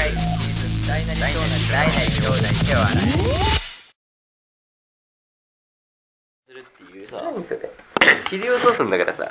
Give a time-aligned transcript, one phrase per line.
[0.00, 3.04] 会議シーズン大なり小なり大なり小なり手を洗い
[6.48, 7.60] するっていうさ何それ
[8.30, 9.30] 切り落とすんだからさ。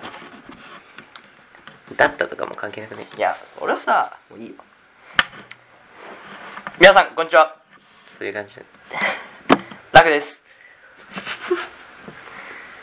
[1.98, 3.08] だったとかも関係なくね？
[3.18, 4.56] いや俺はさもういいよ。
[6.80, 7.56] 皆さんこんにちは。
[8.20, 8.62] そういう感じだ
[9.92, 10.28] ラクです。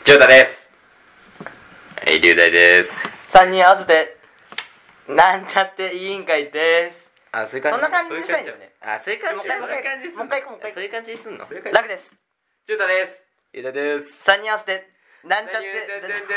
[0.03, 0.49] ジョータで
[1.39, 2.05] す。
[2.05, 2.89] はい龍大です。
[3.31, 4.17] 3人合わせて
[5.07, 7.81] なんちゃって委員会ですあそういう感じ。
[7.81, 8.71] そんな感じにしたいんだよね。
[8.81, 9.47] あそういう感じ。
[10.13, 11.23] もう一回もう一回そういう感じもう。
[11.23, 11.73] 一回そういう感じにすんの？
[11.73, 12.11] ラクです。
[12.67, 13.13] ジョータです。
[13.53, 14.05] 龍大です。
[14.29, 14.89] 3人合わせて
[15.23, 15.73] なんちゃって。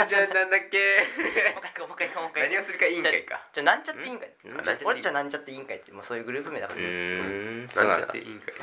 [0.08, 0.78] じゃなんだっけ
[1.18, 2.48] もう一回もう一回もう一回。
[2.48, 3.42] 何をするか委員会か。
[3.52, 4.30] じゃあなんちゃって委員会。
[4.46, 4.64] んなん？
[4.64, 7.88] ちゃって俺たちはなんちゃって委員会ってもうそういうグループ名だかうらいいですーん。
[7.88, 8.14] なんだ。
[8.14, 8.56] いいんかい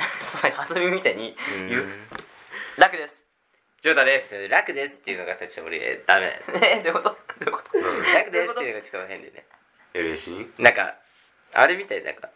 [0.68, 1.36] そういう弾みみたいに
[1.70, 1.84] 言う。
[1.84, 2.08] うん
[2.78, 3.26] ラクです。
[3.82, 4.48] ジョータです。
[4.50, 6.82] 楽ですっていうのがさちょっと俺ダメだよ。
[6.82, 7.18] えどういうこと？
[7.44, 7.78] どういうこと？
[8.14, 9.46] 楽ですっていうのがちょっと変でね。
[9.94, 10.96] やるしなんか
[11.58, 12.30] あれみたいなんか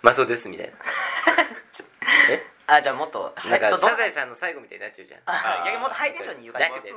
[0.00, 0.72] マスオですみたいな。
[2.32, 2.42] え？
[2.66, 5.20] あじゃあもっとなんかどどサザエさんの最後みたいになっちゃうじゃん。
[5.26, 6.94] あ逆にもっとハイテンションに言うから楽です。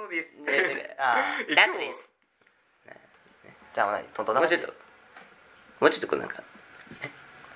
[1.53, 2.09] 楽です。
[3.75, 4.73] じゃあ何トントンもうちょっと。
[5.81, 6.41] もうちょっとこうなんか。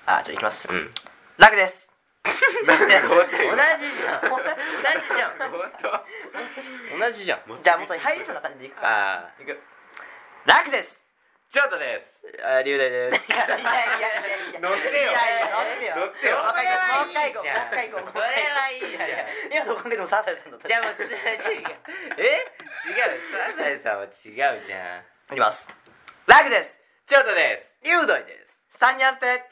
[0.06, 0.68] あじゃあいきます。
[0.70, 0.92] うん。
[1.38, 1.90] ラクです。
[2.26, 3.08] 同じじゃん。
[3.08, 3.32] 同じ
[3.96, 5.40] じゃん。
[7.00, 7.64] 同じじゃん。
[7.64, 8.82] じゃあもっとハイテンションな感じでいくか。
[8.86, 9.58] ああいく。
[10.46, 10.99] ラクです
[11.52, 12.06] ジョータで
[12.38, 12.46] す。
[12.46, 13.26] あ龍大です。
[13.26, 14.10] いやいやいや
[14.54, 14.94] いや乗ってよ。
[14.94, 15.96] いやいや乗ってよ。
[15.98, 16.38] 乗ってよ。
[16.38, 17.50] もう一回行こう。
[17.50, 18.12] もう一回行こう。
[18.14, 19.06] それはいいじゃ
[19.58, 20.92] ん今どこかけてもサザエさんだったじゃあもう。
[20.94, 21.10] 違う
[22.18, 22.46] え
[22.86, 25.06] 違うサザエさんは違うじゃん。
[25.32, 25.68] いきます。
[26.28, 26.78] ラクです。
[27.08, 27.88] ジョータです。
[27.88, 28.78] 龍大です。
[28.78, 29.44] 3人合わせて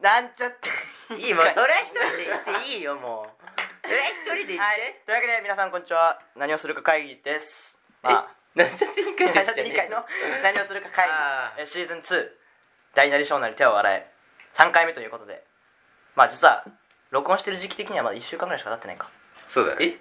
[0.00, 0.70] なんちゃって。
[1.16, 3.86] いいもうそれは一人で言っていいよもう。
[3.86, 4.76] それは一人で言っはい。
[4.76, 6.18] て、というわけで皆さんこんにちは。
[6.34, 7.78] 何をするか会議です。
[8.02, 10.04] まあえなんちゃっていいか何ちゃって委員会の
[10.42, 11.62] 何をするか会議。
[11.62, 12.02] えシーズン2
[12.94, 14.10] 大なり小なり手を洗え。
[14.54, 15.44] 3回目ということで。
[16.16, 16.64] まあ実は
[17.10, 19.10] 録音してる時期的にはまだ1週間ぐらいしか経ってないか。
[19.48, 19.84] そうだね。
[19.84, 20.00] え？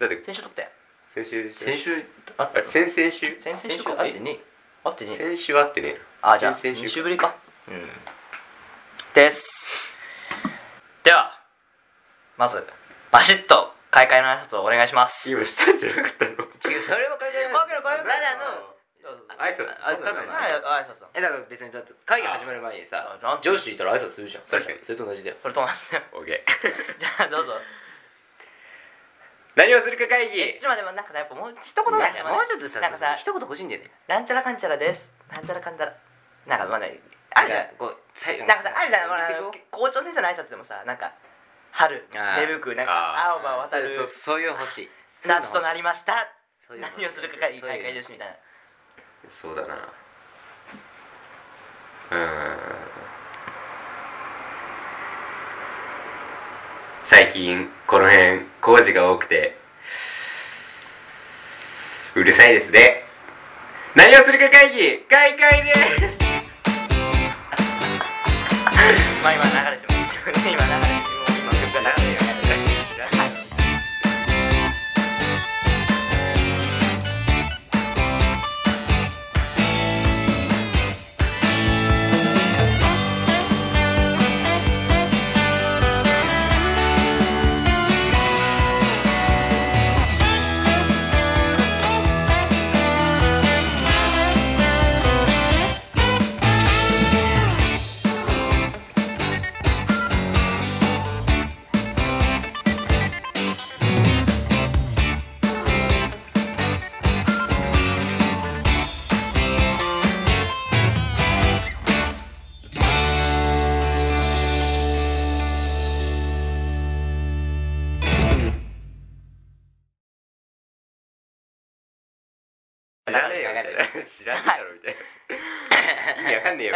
[0.00, 0.68] だって先週撮って。
[1.14, 2.04] 先週先週？
[2.38, 3.40] あっあ先々週？
[3.40, 4.40] 先々週先週かあってね
[4.82, 7.36] あってね先週あってねあじゃあ先々2週ぶりか。
[7.68, 7.88] うん。
[9.14, 9.44] です。
[11.04, 11.30] では
[12.36, 12.66] まず
[13.12, 15.28] バシッと開会の挨拶をお願いします。
[15.28, 16.48] 今したんじゃなかったの？
[16.64, 18.72] 違うそれも関係ない関係ない関係ないただの
[19.36, 24.44] あいつあいつただ挨拶えだから別にだって会議始まる前にさあ上司いたら挨拶するじゃん。
[24.48, 24.78] 確かに。
[24.84, 25.36] それと同じだよ。
[25.42, 26.04] これと同じだよ。
[26.16, 26.40] オッケ
[26.98, 27.52] じゃあどうぞ。
[27.52, 27.60] ー
[29.56, 30.40] 何をするか会議。
[30.40, 32.14] えちょっと待ってなんかさやっぱもう一言ぐらい。
[32.14, 33.90] なんかもうちょっとさなんかさ一言欲しいんだよね。
[34.08, 35.10] なんちゃらかんちゃらです。
[35.28, 35.92] なんちゃらかんちゃら。
[36.46, 36.86] なんかまだ
[37.34, 37.76] あるじゃん。
[37.76, 39.52] こう最後なんかさあるじゃん。
[39.70, 41.12] 校長先生の挨拶でもさなんか
[41.72, 43.96] 春芽吹くなんか青葉渡る。
[43.96, 44.88] そうそういうの欲しい
[45.26, 46.28] 夏となりました。
[46.68, 48.34] 何をするか会議そういうの開会ですみたいな。
[49.40, 49.74] そうだな。
[52.10, 52.56] うーん。
[57.10, 59.56] 最近この辺工事が多くて
[62.14, 63.02] うるさいですね。
[63.94, 65.80] 何をするか会議開会です。
[69.22, 70.61] まあ今流れてますよね今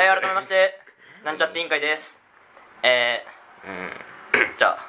[0.07, 0.79] え改めまして
[1.25, 2.17] なんちゃって委員会です。
[2.85, 3.25] え
[3.65, 3.93] うん。
[4.41, 4.87] ー、じゃあ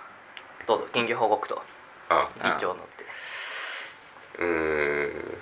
[0.67, 1.63] どうぞ緊急報告と
[2.09, 3.03] あ議長のって。
[4.37, 5.37] うーん。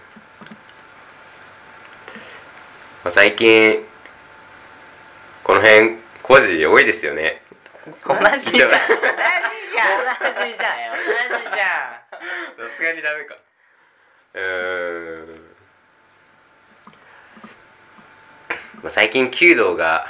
[3.04, 3.86] まあ最近
[5.44, 7.42] この辺工事多いですよね。
[8.07, 8.39] 同じじゃん。
[8.39, 8.63] 同じじゃ
[9.83, 9.88] ん。
[9.92, 10.71] 同じじゃん。
[10.71, 10.80] さ
[12.78, 13.36] すがにダメか。
[14.36, 14.45] うーん
[18.50, 18.60] まあ、
[18.91, 20.05] 最近弓道が、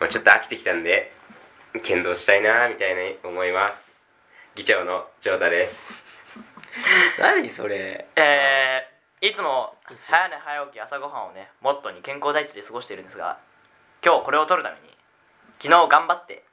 [0.00, 1.12] まあ、ちょっと飽きてきたんで
[1.84, 3.78] 剣道したいなみたいに思います。
[4.56, 5.76] 議長の長太です。
[7.20, 8.06] 何それ。
[8.16, 9.76] えー、いつも
[10.08, 13.38] 早寝早起き朝ごはんをねモットーに健康第一で過ごしているんですが
[14.04, 14.96] 今日これを取るために
[15.60, 16.44] 昨日頑張って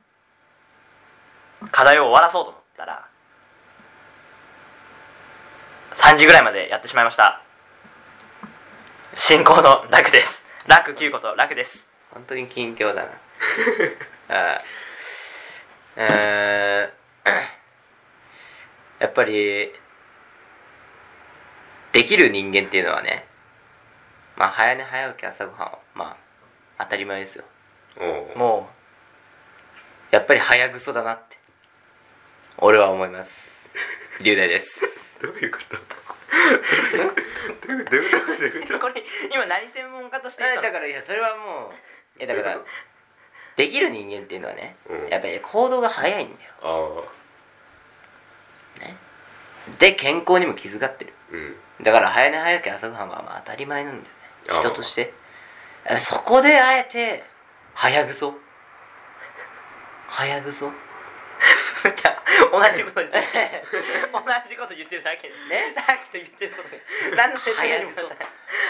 [1.71, 3.07] 課題を終わらそうと思ったら
[5.95, 7.41] 3時ぐらいまでやってしまいました。
[9.15, 11.87] 進行の楽です楽9こと楽です。
[12.11, 13.09] 本当に近況だな。
[15.97, 16.87] うー。
[16.87, 16.89] ん
[18.99, 19.73] やっぱり
[21.93, 23.25] できる人間っていうのはね
[24.35, 26.17] まあ早寝早起き朝ごはんはま
[26.77, 27.45] あ当たり前ですよ。
[27.97, 28.03] お
[28.33, 28.37] う。
[28.37, 28.69] も
[30.11, 31.37] やっぱり早ぐそだなって
[32.57, 33.31] 俺は思います。
[34.21, 34.67] 龍大です。
[35.21, 35.75] どういうこと？
[38.79, 39.03] これ
[39.33, 42.59] 今何専門家としてだからいやそれはもういやだから
[43.57, 46.39] できる人間っていうのはね、うんやっぱり行動が早いんだよ
[48.79, 48.95] あね
[49.79, 55.13] で健康にも気遣ってるうんだから早寝早起き朝ごはんはまあ当たり前なんだよね人として
[55.99, 57.23] そこであえて
[57.73, 58.33] 早ぐそ
[60.07, 60.71] 早ぐそ
[62.51, 63.63] 同じこと言って
[64.11, 65.35] 同じこと言ってるだけで。
[65.49, 65.73] ね。
[65.75, 66.69] さっきと言ってること。
[66.69, 66.77] が
[67.15, 68.17] 何の説明にもならない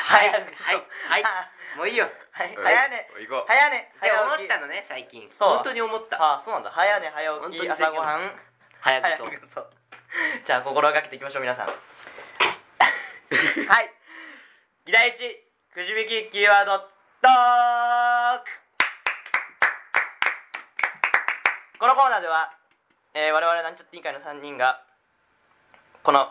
[0.03, 0.75] 早くはい。
[1.09, 1.23] はい。
[1.23, 2.09] あもういいよ。
[2.31, 2.55] はい。
[2.55, 3.07] うん早寝。
[3.47, 3.91] 早寝。
[3.99, 5.29] 早思ったのね最近。
[5.29, 6.17] そう本当に思った。
[6.21, 6.71] あそうなんだ。
[6.71, 8.39] 早寝早起き朝ごはん。
[8.81, 9.17] 早く
[9.53, 9.73] そう。
[10.45, 11.67] じゃあ心がけていきましょう皆さん。
[11.69, 11.73] は
[13.81, 13.93] い。
[14.85, 18.45] 議題1くじ引きキーワードトーク。
[21.79, 22.51] このコーナーでは、
[23.13, 24.81] えー我々なんちゃって委員会の3人が
[26.03, 26.27] この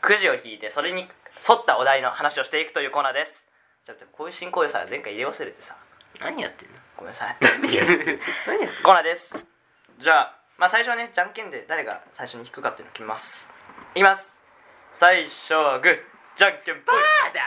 [0.00, 1.02] くじを引いてそれに
[1.48, 3.32] 沿ったお題の話をしていくというコーナーです。
[3.86, 5.76] ちょっとこういう進行でさ前回入れ忘れてさ
[6.20, 6.74] 何やってんの？
[6.96, 7.36] ごめんなさい。
[7.40, 8.18] 何やってんの？
[8.82, 9.34] コーナーです。
[9.98, 13.50] じゃあまあ最初はねじゃんけんで誰が最初に引くかっていうのを決めます。
[13.94, 14.24] いきます。
[14.94, 15.98] 最初はグー
[16.36, 16.94] じゃんけんぽい。
[16.94, 17.40] バーだ！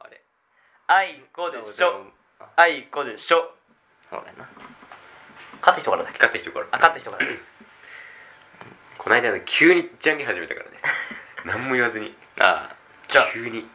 [0.00, 0.20] あれ。
[0.88, 2.12] あいこでしょ。
[2.56, 3.54] あいこでしょ。
[4.10, 4.48] ほらな。
[5.62, 6.18] 勝った人からだっけ？
[6.18, 6.66] 勝った人から。
[6.70, 7.26] あ勝った人から
[9.02, 10.76] この間ね急にじゃんけん始めたからね。
[11.46, 12.14] 何も言わずに。
[12.38, 12.76] ああ
[13.08, 13.30] じゃあ。
[13.32, 13.66] 急に。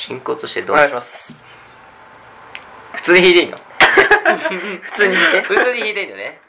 [0.00, 0.76] 進行としてどう？
[0.76, 1.34] お願いします。
[2.94, 3.58] 普通に弾いていいの？
[4.80, 5.42] 普通に弾いて？
[5.42, 6.40] 普通に弾いていいのね。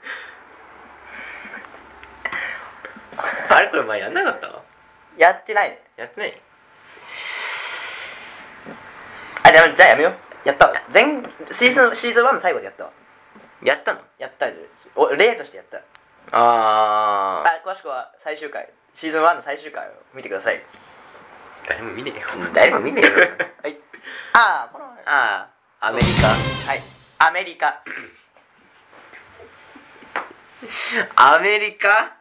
[3.49, 4.47] あれこれ前やんなかった？
[5.17, 5.81] やってないね。
[5.97, 6.41] やってない？
[9.43, 10.47] あじゃあじゃあやめよう。
[10.47, 10.67] やった。
[10.67, 11.03] わ前
[11.51, 12.91] シーズンシーズン1の最後でやったわ。
[13.61, 13.99] やったの？
[14.19, 14.47] やった。
[14.95, 15.81] お例としてやった
[16.31, 18.69] ああ詳しくは最終回。
[18.95, 20.61] シーズン1の最終回を見てください。
[21.67, 22.27] 誰も見ねえよ。
[22.53, 23.11] 誰も見ねえよ。
[23.63, 23.77] はい。
[24.33, 25.47] ああこのあ
[25.81, 26.27] あアメリカ。
[26.27, 26.81] はい。
[27.19, 27.83] アメリカ。
[31.15, 32.15] アメリカ？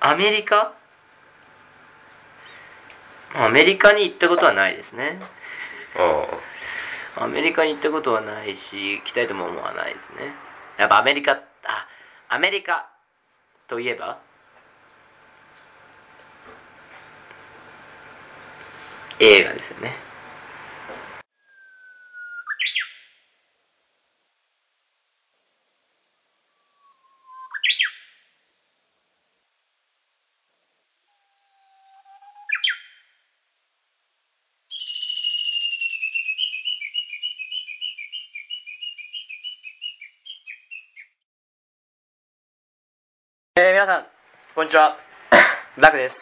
[0.00, 0.74] アメリカ？
[3.34, 5.18] アメリカに行ったことはないですね。
[7.16, 10.34] あアメリカに行ったことはないし行きたいとも思わないですね。
[10.76, 11.38] やっぱアメリカあ
[12.28, 12.90] アメリカ
[13.68, 14.18] といえば？
[19.18, 19.92] 映画ですよね
[43.58, 44.06] えー、皆さん、
[44.56, 44.96] こんにちは。
[45.76, 46.16] ラクです。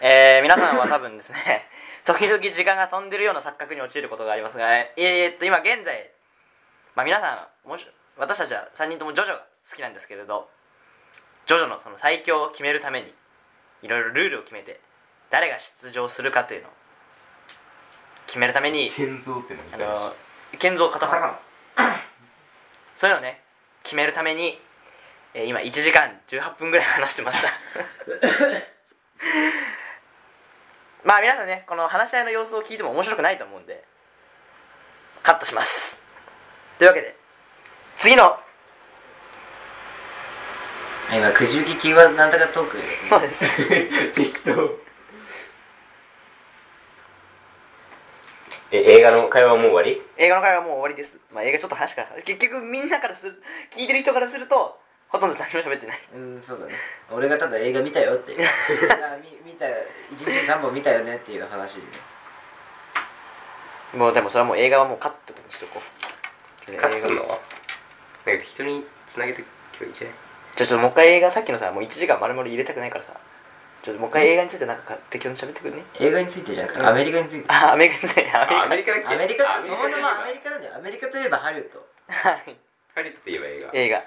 [0.00, 1.66] えー、皆さんは多分ですね、
[2.06, 6.08] 時々時間が飛んでるような錯覚に陥ることがありますが、えー、っと、今現在、
[6.94, 10.48] まあ皆さん、もし私たちは3人ともジョジョが好きなんですけれど、
[11.46, 13.12] ジョジョのその最強を決めるために、
[13.82, 14.78] いろいろルールを決めて、
[15.30, 16.72] 誰が出場するかというのを
[18.28, 20.14] 決めるために、建造ってのあの、
[20.60, 21.40] 建造カタカナ。
[22.94, 23.42] そういうのをね、
[23.82, 24.62] 決めるために、
[25.34, 27.48] えー今1時間18分ぐらい話してました。
[31.04, 33.84] まあ皆さんね、この話し合いの様子を聞いても面白くないと思うんで、
[35.22, 35.98] カットします。
[36.78, 37.16] というわけで、
[38.00, 38.38] 次の、
[41.12, 42.76] 今くじ引きキーワードなんとかトーク
[43.08, 43.40] そうです。
[44.14, 44.78] 適当
[48.72, 50.00] え映画の会話はもう終わり？
[50.16, 51.18] 映画の会はもう終わりです。
[51.32, 54.78] まあ映画ちょっと話から、結局みんなからする、聞いてる人からすると、
[55.10, 55.98] ほとんど何も喋ってない。
[56.14, 56.74] うんそうだね。
[57.10, 58.38] 俺がただ映画見たよっていう。
[58.46, 59.74] あ見見た1
[60.16, 61.80] 日3本見たよねっていう話で。
[61.80, 61.86] ね
[63.94, 66.76] もうでもそれはもう映画はもうカットにしとこう。
[66.76, 67.26] カットすん映画の。
[67.26, 67.40] なんか
[68.24, 70.16] 適当に繋げて今日いいんじゃない
[70.56, 73.18] ちょ、ちょっともう一回映画、さっきのさ、もう1時間丸々入れたくないからさ、
[73.82, 75.82] ちょっともう一回映画についてなんか適当に喋ってくるね。
[75.98, 77.46] 映画についてじゃなくてアメリカについて。
[77.48, 78.60] あ、アメリカについて、アメリカ。
[78.60, 79.68] あアメリカだっけアメリカって。
[79.68, 80.76] そもそもアメリカなんだよ。
[80.76, 81.80] アメリカといえばハリウッド。
[82.08, 82.56] はい。
[82.94, 83.70] ハリウッドといえば映画。
[83.72, 84.04] 映画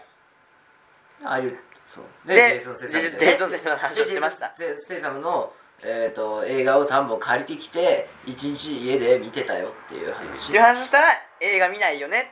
[1.26, 2.06] ああいうそう。
[2.28, 4.54] でジェイソン・ステイサムジェジェイソンステイサムの話をしてました。
[4.58, 5.54] でステイサムの、
[5.84, 11.08] えー、と映画を3本借りてきて1日家で見てたよっていう話、いう話をしたら
[11.42, 12.32] 映画見ないよね。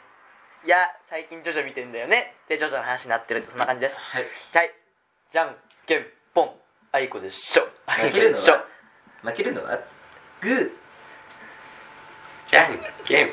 [0.66, 0.78] いや
[1.10, 2.36] 最近ジョジョ見てんだよね。
[2.48, 3.96] でジョジョの話になってるってそんな感じです。
[3.96, 4.24] はい。
[4.54, 4.72] はい。
[5.32, 5.56] じゃん
[5.88, 6.52] けんぽん。
[6.92, 7.64] あいこでしょ。
[7.86, 8.52] あい負けるのこでし
[9.24, 9.80] 負けるのは？
[10.42, 10.70] グー。
[12.50, 13.30] じゃんけん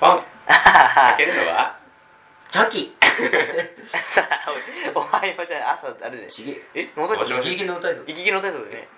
[0.00, 0.24] ぽん。
[0.48, 1.78] あ負けるのは？
[2.50, 2.96] チョキ
[4.94, 6.26] おはようじゃない朝あれで。
[6.28, 8.88] ちげええノータイキイキの歌いぞイキイキのタイトルでね。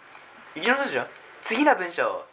[0.57, 1.09] イキイキのタイトルじゃん。
[1.45, 2.09] 次の文章。
[2.11, 2.25] を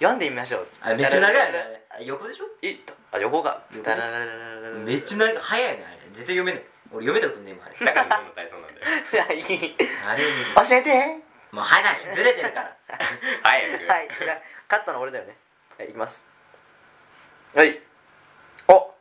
[0.00, 0.68] 読んでみましょう。
[0.80, 1.82] あめっちゃ長いあれ。
[1.90, 2.46] あ横でしょ？
[2.62, 2.76] え
[3.12, 3.84] あ横が横？
[3.84, 5.98] ダラララララララめっちゃ長い早いねあれ。
[6.14, 6.64] 絶対読めない。
[6.92, 7.76] 俺読めたことねえもんあれ。
[7.86, 8.86] だから脳の体操なんだよ。
[10.06, 10.24] あれ
[10.68, 11.18] 教えて。
[11.52, 12.76] もう話ずれてるから。
[13.44, 13.86] 早く。
[13.86, 14.08] はい。
[14.18, 15.36] じゃあ勝ったの俺だよね。
[15.78, 16.26] はいいきます。
[17.54, 17.80] はい。
[18.68, 18.94] お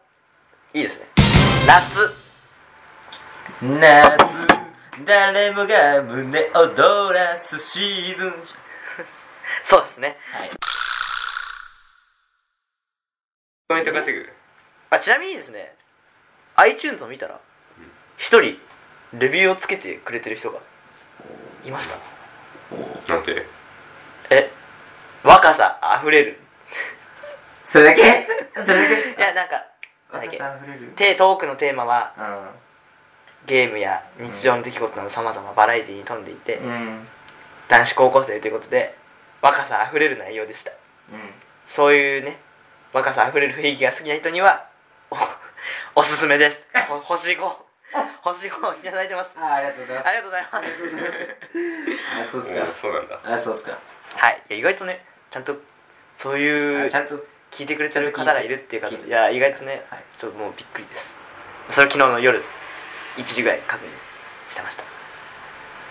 [0.74, 1.08] いいですね。
[1.66, 2.23] 夏
[3.64, 4.18] 夏
[5.06, 8.34] 誰もが胸躍らすシーズン
[9.70, 10.18] そうですね。
[10.34, 10.50] はい。
[13.70, 14.26] コメント稼ぐ。
[14.90, 15.74] あちなみにですね
[16.56, 17.40] iTunes を見たら
[18.18, 18.58] 一人
[19.18, 20.60] レビューをつけてくれてる人が
[21.66, 23.14] いました。
[23.14, 23.46] なんて？
[24.30, 24.52] え
[25.24, 26.40] 若さあふれる。
[27.66, 28.28] それだけ？
[28.54, 29.22] それだけ？
[29.22, 29.64] いやなんか
[30.12, 30.38] なんだっけ？
[30.38, 30.92] 若さあふれる。
[30.98, 32.50] テトークのテーマはうん
[33.48, 37.08] ゲームや日常の出来事などさまざまバラエティに富んでいて、うん。
[37.70, 38.96] 男子高校生ということで
[39.42, 40.72] 若さあふれる内容でした。
[41.76, 42.40] そういうね
[42.94, 44.70] 若さあふれる雰囲気が好きな人には
[45.96, 46.58] おおすすめです。
[46.90, 47.38] ほ星5
[48.24, 49.32] 星5いただいてます。
[49.38, 50.08] あありがとうございます。
[50.08, 50.66] ありがとうございます。
[52.20, 53.18] あそうっすおーそうなんだ。
[53.18, 53.72] かあそうっすか。
[53.72, 54.42] はい。
[54.50, 55.58] いや意外とねちゃんと
[56.20, 60.04] そういうあちゃんと聞いてくれてる方がいるっていう方聞いや意外とね、はい。
[60.20, 61.76] ちょっともうびっくりです。
[61.76, 62.42] それを昨日の夜
[63.18, 63.90] 1時ぐらいに確認
[64.52, 64.84] してました。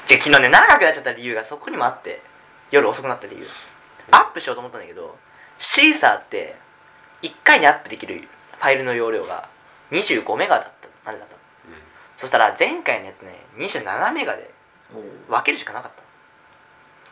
[0.07, 2.23] じゃ昨日ね長くなっちゃった理由がそこにもあって
[2.71, 3.47] 夜遅くなった理由。
[4.11, 5.17] アップしようと思ったんだけど
[5.59, 6.57] シーサーって
[7.23, 9.49] 1回にアップできるファイルの容量が
[9.93, 11.43] 25メガだったまでだったの。
[12.17, 14.53] そしたら前回のやつね27メガで
[15.29, 16.03] 分けるしかなかった。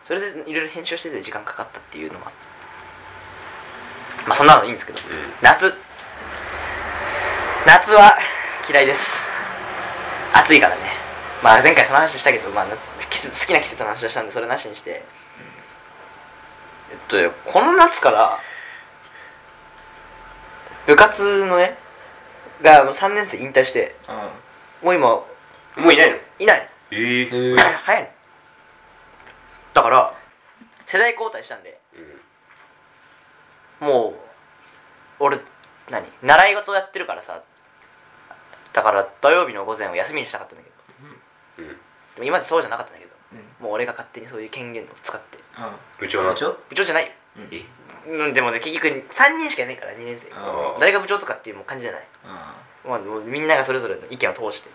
[0.04, 2.38] それでいろいろ編集してて時間かかったっていうのもあって
[4.26, 5.04] まあそんなのいいんですけど、うん。
[5.42, 5.72] 夏。
[7.66, 8.18] 夏は
[8.68, 9.00] 嫌いです
[10.32, 10.82] 暑いからね。
[11.42, 12.66] まあ前回その話したけど、まあ、
[13.10, 15.04] 季節好きな季節の話をしたんでそれなしにして。
[16.90, 18.38] えっとこの夏から
[20.86, 21.76] 部活のね
[22.62, 23.94] が3年生引退して
[24.82, 25.26] もう今も
[25.76, 26.16] ういないの？
[26.38, 26.68] いない。
[26.90, 28.08] ええうん早いの。
[29.74, 30.14] だから
[30.86, 31.80] 世代交代したんで
[33.78, 34.14] も
[35.20, 35.40] う俺
[35.90, 36.06] 何？
[36.22, 37.42] 習い事やってるからさ
[38.72, 40.76] だから土曜日の午前を休みにしたかったんだけど。
[41.58, 41.64] うん。
[41.64, 41.72] うん。
[41.72, 41.74] で
[42.18, 43.12] も今までそうじゃなかったんだけど。
[43.32, 43.64] うん。
[43.64, 45.38] もう俺が勝手にそういう権限を使って。
[45.98, 46.56] 部長な部長？
[46.68, 47.06] 部長じゃない。
[47.06, 47.48] ようん。
[47.52, 47.64] え？
[48.06, 50.32] うんでもね結局3人しかいないから2年生。
[50.32, 54.70] あ誰が部長とかっていうもう感じじゃない、あまあ、もうみんながそれぞれの意見を通して。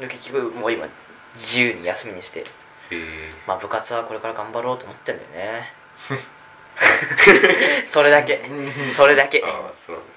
[0.00, 0.08] うん。
[0.08, 0.86] で結局もう今
[1.34, 2.40] 自由に休みにして。
[2.40, 2.44] へ
[2.92, 5.72] えまあ部活はこれから頑張ろうと思ってんだよね。
[7.92, 8.36] それだけ。
[8.36, 9.42] うんそれだけ。
[9.44, 10.12] ああそうなんだ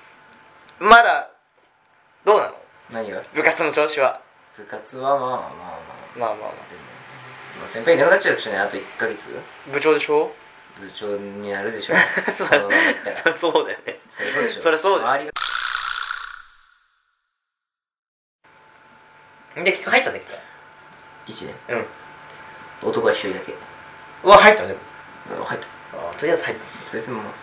[0.80, 1.32] まだ
[2.24, 2.65] どうなの？
[2.92, 3.22] 何が？
[3.34, 4.22] 部活の調子は？
[4.58, 6.18] 部活はまあまあまあまあ。
[6.18, 6.52] まあまあまでも
[7.60, 9.18] まあ先輩いなくなっちゃうしねあと1ヶ月？
[9.70, 10.32] あ部長でしょ？
[10.80, 11.94] 部長になるでしょ。
[12.38, 13.24] そこのままいったら。
[13.34, 14.00] れそうだよね。
[14.12, 15.32] それそうでしょそれそうだよ周りが。
[19.64, 20.26] で入ったんだけ
[21.32, 21.56] ？1年。
[21.70, 22.90] どうん。
[22.92, 23.54] 男は1人だけ。
[24.24, 24.68] うわ入ったね。
[24.70, 24.80] でも
[25.40, 25.68] うん入った。
[25.98, 26.88] あとりあえず入った。
[26.90, 27.22] そいつも。
[27.22, 27.34] まあ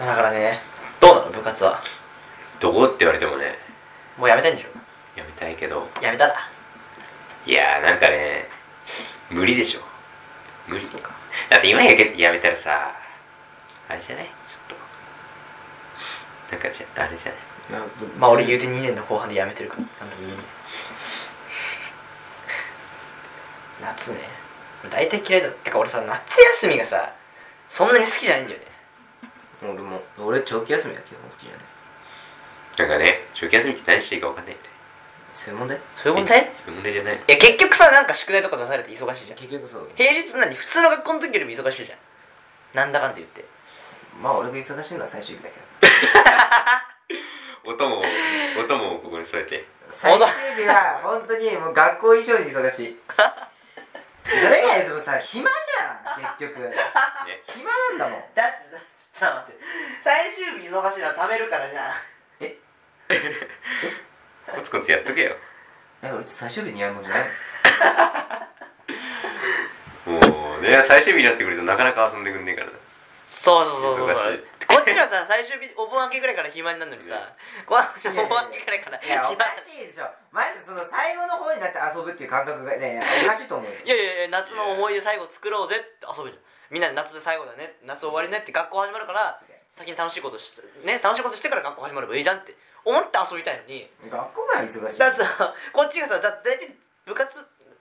[0.00, 0.60] まあだからね
[1.00, 1.30] どうなの？
[1.30, 1.82] 部活は
[2.64, 3.58] どこって言われてもね
[4.16, 4.68] もうやめたいんでしょ？
[5.20, 5.86] やめたいけど。
[6.00, 6.34] やめたら？
[7.44, 8.48] いやーなんかね
[9.28, 9.80] 無理でしょ。
[10.66, 10.82] 無理。
[11.50, 12.96] だって今やけやめたらさ
[13.90, 14.24] あれじゃない？
[14.24, 14.78] ちょっ
[16.48, 16.56] と。
[16.56, 17.82] なんかじゃあれじゃない？
[17.84, 20.36] まあぶまあ俺言うて2年の後半でやめてるからなんでもいい。
[20.36, 20.38] ね
[23.82, 24.20] 夏ね。
[24.90, 25.50] 大体嫌いだ。
[25.50, 26.22] てか俺さ夏
[26.62, 27.12] 休みがさ
[27.68, 28.66] そんなに好きじゃないんだよね。
[29.64, 31.60] 俺も俺長期休みは基本好きじゃない
[32.78, 34.68] なんかね長期休みって何していいか分かんないよね。
[35.34, 37.20] そういう問題そういう問題いそういう問題じゃない。
[37.26, 39.38] や結局さなんか宿題とか出されて忙しいじゃん。
[39.38, 41.98] 結局そう平日何普通の学校の時よりも忙しいじゃん。
[42.74, 43.44] なんだかんだ言って。
[44.22, 45.64] まあ俺が忙しいのは最終日だけど。
[47.70, 48.02] 音も
[48.58, 49.64] 音もここに添えて。
[50.00, 50.26] 最終
[50.64, 52.98] 日は本当にもう学校以上に忙しい。
[54.24, 56.68] それ以外でもさ暇じゃん結局。
[56.68, 56.74] ね。
[57.46, 58.24] 暇なんだもん。
[58.34, 58.76] だって
[59.12, 59.60] ちょっと待って。
[60.02, 61.84] 最終日忙しいのは貯めるからじゃん。
[61.90, 62.13] え
[64.54, 65.36] コツコツやっとけよ。
[66.02, 67.28] え俺最終日にやるもんじゃない
[70.10, 72.72] もうね最終日になってくるとなかなか遊んでくんねえからな。
[73.28, 74.44] そうそうそうそう忙しい。
[74.66, 77.32] こっちはさ最終日お盆明けぐらいから暇になるのにさ、
[77.66, 80.08] こっちはお盆明けぐらいからいやお暇かしいでしょ。
[80.32, 83.76] まずその最後の方になって遊ぶっていう感覚がねおかしいと思うよ。
[83.84, 86.44] いやいやいや夏の思い出最後作ろうぜって遊ぶじゃん。
[86.70, 89.38] みんなで夏で最後だね夏終わりねって学校始まるから
[89.72, 93.88] 先に楽しいことしてね楽しいことしてから学校始まればいいじゃんって思って遊びたいのに。
[94.10, 94.98] 学校前は忙しい。
[94.98, 96.76] だってさこっちがさだ大体
[97.06, 97.28] 部活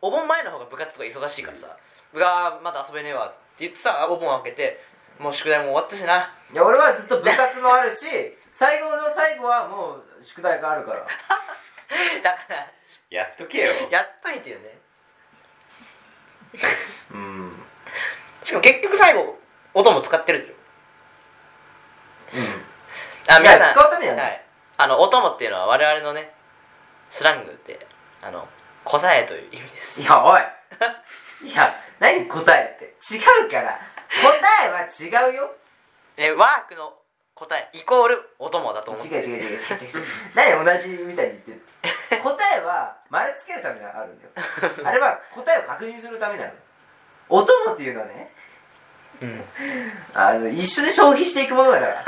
[0.01, 1.77] お盆前の方が部活とか忙しいからさ
[2.13, 4.79] 「うわーまだ遊べねえわ」って言ってさお盆開けて
[5.19, 6.33] もう宿題も終わったしな。
[6.51, 8.05] いや俺はずっと部活もあるし
[8.53, 11.07] 最後の最後はもう宿題があるから。
[12.23, 12.67] だから
[13.09, 13.73] やっとけよ。
[13.89, 14.77] やっといてよね。
[17.11, 17.65] うん。
[18.43, 19.37] しかも結局最後
[19.73, 20.53] 音も使ってるでしょ。
[22.35, 22.65] うん。
[23.27, 23.73] あ皆さん。
[23.73, 24.45] 使うためにやんのはい、
[24.83, 26.29] あのお供っていうのは我々のね
[27.09, 27.87] スラングで
[28.21, 28.49] あの
[28.83, 30.01] 小さえという意味です。
[30.01, 30.41] いやおい。
[31.47, 32.91] いや何答えって。
[33.09, 33.79] 違うから。
[34.21, 35.55] 答えは違うよ。
[36.17, 36.93] えワークの
[37.33, 39.07] 答えイコールお供だと思って。
[39.07, 40.05] 違う違う違う違う違う。
[40.35, 44.31] 何同じみたいに言ってる 答えは丸つけるためにあるんだよ。
[44.83, 46.51] あれは答えを確認するためなの。
[47.29, 48.33] お供っていうのはね
[49.21, 49.45] うん。
[50.13, 52.05] あの一緒で消費していくものだから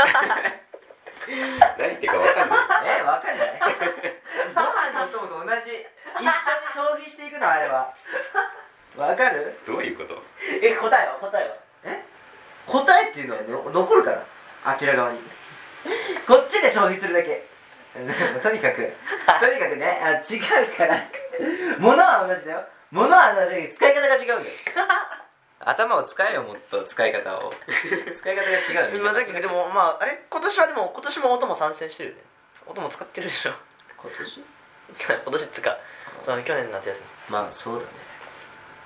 [1.77, 2.59] 何言ってるか分かんない。
[2.99, 3.59] えわかんない。
[4.55, 5.71] ご飯のお供と同じ。
[6.17, 6.29] 一緒に
[6.73, 7.93] 消費していくのあれは。
[8.97, 9.57] わかる？
[9.67, 10.23] どういうこと？
[10.61, 11.13] え答えは？
[11.19, 11.55] 答えは？
[11.83, 12.03] え？
[12.67, 14.23] 答えっていうのはの残るから。
[14.65, 15.19] あちら側に。
[16.27, 17.45] こっちで消費するだけ。
[18.41, 18.93] とにかく。
[19.39, 20.97] とにかくねあ違うから。
[21.79, 22.63] 物は同じだよ。
[22.91, 24.41] 物は同じだけど使い方が違うんだよ
[25.65, 27.51] 頭を使えよもっと使い方を。
[28.21, 30.23] 使い方が違うまあだけどでもまああれ？
[30.29, 32.21] 今年はでも今年も音も参戦してるよね。
[32.67, 33.53] 音も使ってるでしょ。
[33.97, 34.43] 今年？
[35.25, 35.77] 今年っつうか
[36.23, 37.07] その去年の夏休み。
[37.33, 37.87] まあそうだね。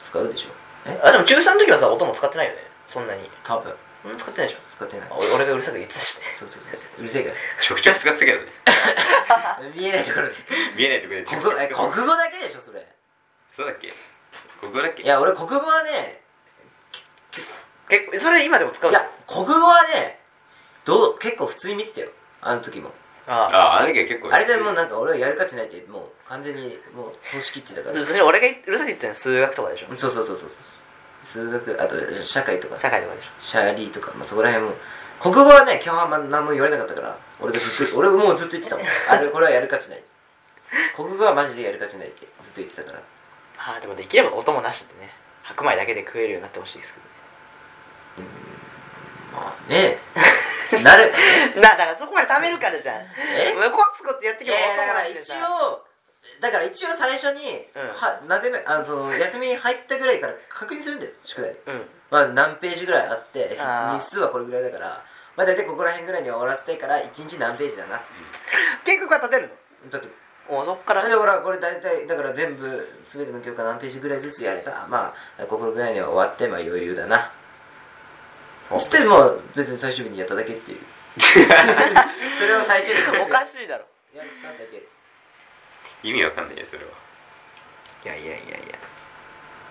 [0.09, 0.49] 使うでしょ。
[0.85, 0.99] え？
[1.03, 2.63] あでも中3の時はさ音も使ってないよね。
[2.87, 3.29] そんなに。
[3.43, 3.75] 多分。
[4.05, 4.17] うん？
[4.17, 4.61] 使ってないでしょ。
[4.77, 5.09] 使ってない。
[5.11, 6.23] あ俺俺がうるさく言ってたしね。
[6.39, 6.79] そうそうそう。
[6.99, 8.51] うるせえか食調 使ってたけどね。
[9.27, 10.35] ら見えないところで。
[10.75, 11.13] 見えないとこ
[11.51, 11.67] ろで。
[11.67, 12.87] 国国語だけでしょそれ。
[13.57, 13.93] そうだっけ？
[14.61, 15.03] 国語だっけ？
[15.03, 16.21] いや俺国語はね
[17.89, 20.19] 結構それ今でも使ういや国語はね
[20.85, 22.09] どう結構普通に見てたよ。
[22.41, 22.91] あの時も。
[23.27, 23.77] ああ。
[23.77, 28.05] ああの時は結構あれでもうなんか俺はやる価値ないってもう完全にもう通し切ってたから。
[28.05, 29.87] それ俺が言ってうるさく言ってたのは数学とかでしょ？
[29.97, 30.49] そうそうそうそう
[31.25, 32.79] 数学あと社会とか。
[32.79, 33.29] 社会とかでしょ？
[33.41, 34.75] シャーリーとか、まあ、そこら辺も。
[35.21, 38.85] 国語はね基本はあんま何も言われなかったから俺がずっと俺もうずっと言ってたもん。
[39.09, 40.03] あれこれはやる価値ない。
[40.95, 43.03] 国語はマジでやる価値ないってずっと言ってたから。
[43.57, 45.11] ああでもできれば音もなしでね。
[45.43, 47.11] 白米だけで食えるようになってほしいですけどね
[49.69, 49.97] まあね
[50.83, 51.09] なれ。
[51.11, 53.01] ばねなだからそこまで貯めるからじゃん。
[53.01, 53.53] え？
[53.71, 55.85] コツコツやっていけばやいやだからなしでさ応
[56.41, 57.87] だから一応最初に、うん。
[57.89, 61.51] はなぜめあのその休みに入ったぐらいから確認するんだよ宿題。
[61.51, 61.89] うん。
[62.11, 65.03] まあ何ページぐらいあって日数はこれぐらいだから。
[65.35, 68.01] まあ大体ここら辺ぐらいには終わらせたいから1日何ページだな。
[68.83, 69.49] 計画は立てる
[69.85, 69.91] の？
[69.91, 70.07] だって
[70.49, 71.07] おそっから。
[71.07, 77.31] だからこれ大体だから全部全ての教科何ページぐらいずつやればまあここぐらいには終わってまあ余裕だな
[78.77, 80.79] つってもう別に最終日にやっただけっていう。
[81.19, 83.85] それを最終日におかしいだろ。
[84.13, 84.83] やっただけ。
[86.03, 86.91] 意味わかんないよそれは。
[88.05, 88.77] いやいやいやいや。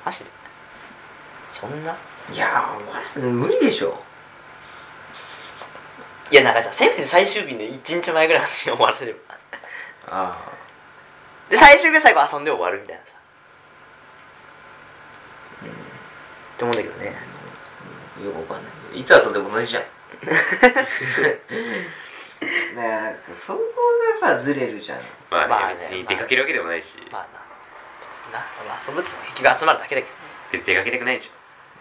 [0.05, 0.31] マジで？
[1.51, 1.97] そんな？
[2.31, 4.03] いやー無理でしょ。
[6.31, 9.21] いやなんかじゃあせめて最終日の1日前ぐらいに終わらせれば。
[10.11, 10.37] あ
[11.49, 13.11] で最終日は最後遊んで終わるみたいなさ。
[15.63, 15.71] あうん。
[15.71, 15.75] っ
[16.59, 17.17] て思うんだけどね
[18.25, 19.01] よくわかんない。
[19.01, 19.83] いつ遊んでも同じじゃん。
[22.77, 23.61] ねえそこ
[24.21, 25.01] がさずれるじゃん。
[25.31, 30.15] まあね,、まあね別に出かけるわけでもないし、まあなな、まあ、遊ぶっつも結局集まるだけだけど
[30.53, 31.31] 別に出かけたくないでしょ。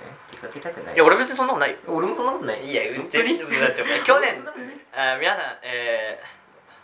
[0.04, 0.96] ね出かけたくない。
[0.96, 1.72] いや俺別にそんなことない。
[1.74, 2.66] よ俺もそんなことない。
[2.66, 3.38] いや本当に？
[3.38, 4.44] だって 去年
[4.96, 6.20] あー皆さんえ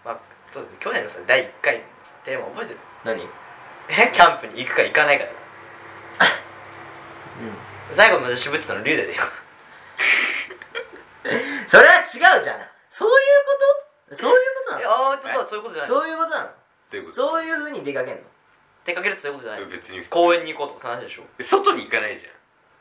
[0.05, 0.19] ー、まあ
[0.51, 1.83] そう去年のさ第1回の
[2.25, 2.79] テーマ覚えてる？
[3.03, 3.21] 何？
[3.23, 3.29] うん
[3.89, 4.11] え？
[4.13, 5.35] キャンプに行くか行かないかだよ。
[7.95, 9.21] 最後まで渋ってたの龍大だよ
[11.67, 12.05] それは違
[12.39, 12.61] うじゃん。
[12.91, 13.15] そういう
[14.09, 14.17] こと？
[14.17, 14.81] そういうこといなの？
[14.81, 15.89] やあーちょっとそういうことじゃない。
[15.89, 16.47] そういうことなの？
[16.47, 16.53] ど
[16.97, 17.15] ういうこと？
[17.15, 18.21] そういうふうに出かけんの？
[18.85, 19.69] 出かけるってそういうことじゃない。
[19.71, 21.23] 別に公園に行こうとかその話でしょ？
[21.43, 22.27] 外に行かないじ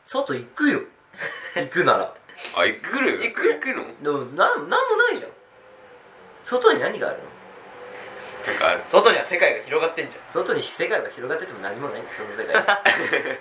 [0.06, 0.80] 外行くよ。
[1.56, 2.04] 行くなら。
[2.04, 2.12] ゃん
[2.60, 3.48] あ行くる行く？
[3.54, 4.02] 行くの？
[4.02, 5.30] でもなんなんもないじゃん。
[6.44, 7.24] 外に何があるの？
[8.52, 8.82] なんかある。
[8.86, 10.22] 外には世界が広がってんじゃん。
[10.32, 12.02] 外に世界が広がってても何もない。
[12.16, 12.54] その世界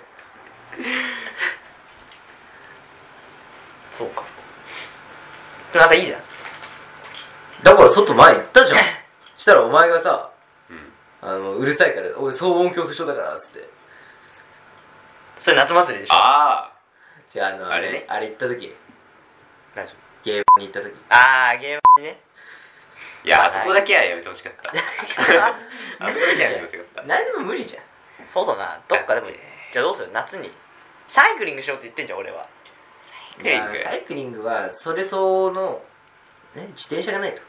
[3.94, 4.24] そうか。
[5.74, 6.22] なんかいいじゃん。
[7.62, 8.78] だから外前行ったじゃん。
[9.38, 10.30] したらお前がさ
[10.70, 10.92] うん。
[11.22, 13.68] あのうるさいから俺騒音恐怖症だからっつって。
[15.38, 16.14] それ夏祭りでしょ？
[16.14, 16.72] あ
[17.30, 18.04] じゃああのあれね。
[18.08, 18.74] あれ行った時。
[19.74, 20.94] 何それゲームに行った時。
[21.08, 22.20] あーゲームにね。
[23.24, 24.70] あいやまああそこだけはやめてほしかった。
[24.74, 27.02] あそこだけはやめてほしかった。
[27.02, 28.26] 何でも無理じゃん。
[28.28, 28.80] そうそうな。
[28.88, 29.28] どっかでも
[29.72, 30.10] じゃあどうする？
[30.12, 30.52] 夏に
[31.08, 32.46] サイクリングしようって言ってんじゃん俺は
[33.40, 35.82] サイクリングまあサイクリングはそれ相応の、
[36.54, 37.42] ね、自転車がないと。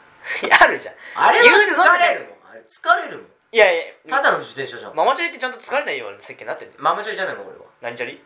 [0.46, 0.94] い やあるじゃん。
[1.14, 2.50] あれは疲れるもん。
[2.50, 3.26] あれ疲れるもん。
[3.52, 4.94] いやいやただの自転車じゃん。
[4.96, 6.80] ママチャリってちゃんと疲れないような設計になってんだよ。
[6.82, 7.64] ママチャリじゃないもん俺は。
[7.82, 8.24] 何チャリ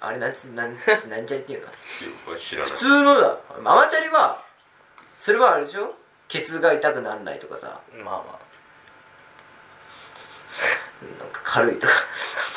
[0.00, 0.74] あれなんつなん
[1.08, 1.66] なんちゃりっていう
[2.28, 2.72] の知らない。
[2.72, 3.36] 普通のだ。
[3.60, 4.42] ママチャリは
[5.20, 5.94] それはあれでしょ？
[6.28, 7.80] ケツが痛くならないとかさ。
[7.92, 8.38] まあま
[11.18, 11.92] なんか軽いとか。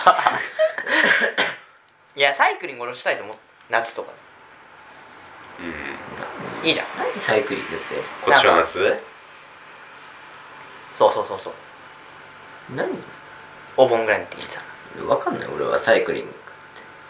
[0.06, 0.40] あ
[2.16, 3.38] いやサイクリング俺したいと思う
[3.70, 4.12] 夏とか
[5.60, 5.64] う
[6.66, 6.68] ん。
[6.68, 6.88] いいじゃん。
[6.98, 8.04] 何サイクリングって？
[8.26, 9.00] 今年の夏？
[10.96, 11.54] そうそうそうそう。
[12.76, 12.90] 何？
[13.78, 14.62] お盆ぐらいの時にさ。
[15.08, 15.48] わかんない。
[15.48, 16.40] 俺はサイクリングって。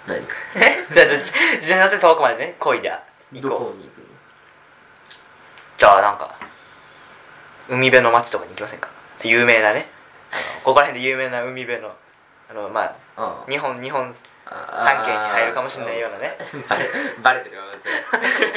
[0.08, 0.26] 何？
[0.28, 0.86] かえ？
[0.94, 2.92] じゃあ自転車で遠くまでね漕いで。
[3.34, 3.60] 行どこう。
[3.72, 4.06] こに行くの？
[5.78, 6.36] じゃあなんか
[7.68, 8.90] 海辺の町とかに行きませんか？
[9.24, 9.90] 有名なね。
[10.32, 11.96] あのここら辺で有名な海辺の
[12.50, 13.50] あのまああ。
[13.50, 16.38] 日本日本あ三県に入るかもしれないようなね。
[16.70, 16.90] バレ
[17.24, 17.88] バレてるわそ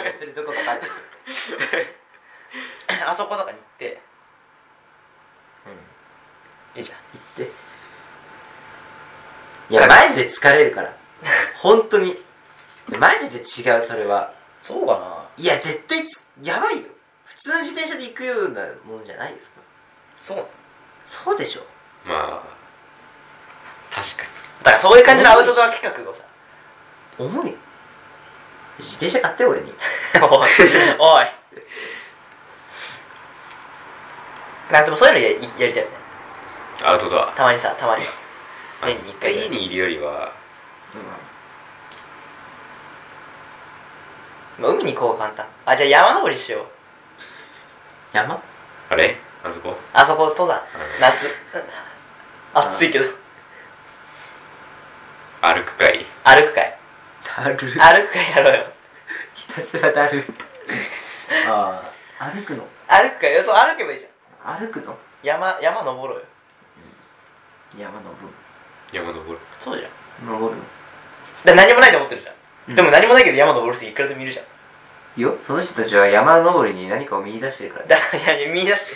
[0.03, 0.93] れするとこがバレてる。
[3.07, 4.01] あそことかに行って。
[6.75, 6.79] うん。
[6.79, 6.99] いいじゃん。
[6.99, 7.53] 行って。
[9.71, 10.95] いやマジで疲れるから。
[11.61, 12.23] 本当に。
[12.99, 14.33] マジで違うそれは。
[14.61, 15.29] そうかな。
[15.37, 16.89] いや絶対つやばいよ。
[17.25, 19.61] 普通の自転車で行くようなものじゃないですか
[20.17, 20.49] そうなの。
[21.07, 21.63] そうでしょ。
[22.05, 22.58] まあ
[24.69, 26.21] だからそういう感じのアウトドア企画をさ。
[27.19, 27.57] 重い。
[28.79, 29.73] 自転車買って俺に。
[30.21, 30.49] おい。
[31.01, 31.27] おい。
[34.71, 35.97] なんかでもそういうのややりたいよね。
[36.83, 37.33] アウトドア。
[37.33, 38.07] たまにさたまに。
[38.83, 40.33] 年に一回ぐらい家にいるよりは。
[44.59, 45.47] まあ、海に行こう簡単。
[45.65, 46.67] あじゃあ山登りしよう。
[48.13, 48.43] 山？
[48.91, 49.17] あれ？
[49.43, 49.79] あそこ？
[49.95, 50.59] あそこ登山。
[50.59, 51.01] うん。
[51.01, 51.35] 夏。
[52.53, 53.28] 暑いけど
[55.41, 56.05] 歩く会。
[56.25, 56.77] 歩く会。
[57.37, 57.57] だる。
[57.57, 57.59] 歩
[58.09, 58.65] く会やろうよ。
[59.35, 60.25] ひたすらだる。
[61.49, 61.83] あ
[62.19, 62.67] あ歩くの？
[62.89, 63.45] 歩く会？
[63.45, 64.59] そう歩けばいいじゃん。
[64.59, 64.97] 歩くの？
[65.23, 66.27] 山山登ろうよ。
[67.79, 68.35] 山登る。
[68.93, 69.39] 山登る。
[69.59, 69.89] そうじゃ
[70.25, 70.27] ん。
[70.27, 70.65] 登るの？
[71.45, 72.35] だ何もないと思ってるじゃん、
[72.71, 72.75] うん。
[72.75, 74.45] でも何もないけど山登る人いくらでもいるじゃん。
[75.17, 77.87] いやその人たちは山登りに何かを見出してるから。
[77.87, 78.93] ねだからいやいや見出して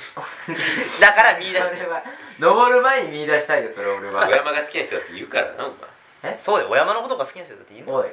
[1.01, 2.03] だから見出してそれは
[2.39, 4.27] 登る前に見出したいよそれ俺は。
[4.31, 5.75] 小山が好きな人だって言うからなお
[6.25, 6.71] えそうだよ。
[6.71, 8.11] お山のことが好きな人だって言うもんおい。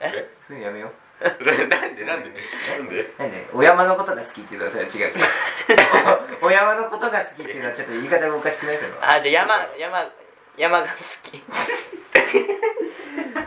[0.00, 0.28] え？
[0.46, 1.30] そういうのやめよ前
[1.68, 2.04] なんで？
[2.04, 2.30] なんで？
[2.30, 3.00] なんで？
[3.02, 3.46] うなんで？
[3.54, 5.12] お山のことが好きっていうのはそれは違う
[6.46, 10.10] お山のことが好きっていうのはちょっと言い方がおかしくないそれはあじゃあ山山
[10.58, 11.42] 山が好き。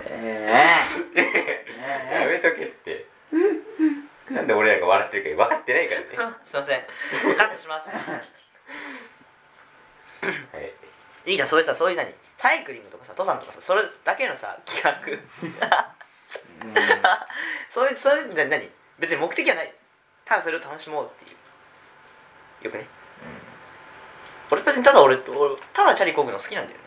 [0.06, 0.84] え
[2.22, 3.06] やめとけって。
[4.32, 6.08] なんで俺らが笑ってるか分かってないからね。
[6.46, 6.84] すいません。
[7.36, 7.90] カットします。
[7.90, 7.96] は
[10.62, 10.74] い。
[11.26, 14.96] いいじゃんそういうさそういう何サイクリングとかさ登山とかさそれだけのさ企画。
[17.70, 19.74] そういうそれじゃ何別に目的はない。
[20.26, 21.38] ただそれを楽しもうっていう。
[22.66, 22.88] よくね？
[24.52, 26.86] 俺別にただ俺俺ただチャリこぐの好きなんだよね。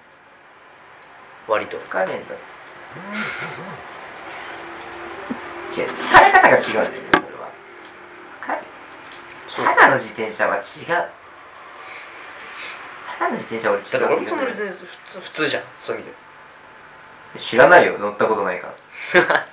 [1.48, 1.78] 割と。
[1.78, 2.18] 疲れんだ違
[5.84, 7.46] う疲れ方が違うんだよねそれは。
[7.46, 7.52] わ
[8.40, 8.62] かる
[9.54, 10.62] ただの自転車は違う
[13.22, 16.16] ただの自転車は俺違うだって俺も全然普通普通じゃんそういう意味で。
[17.38, 18.74] 知らないよ乗ったことないから。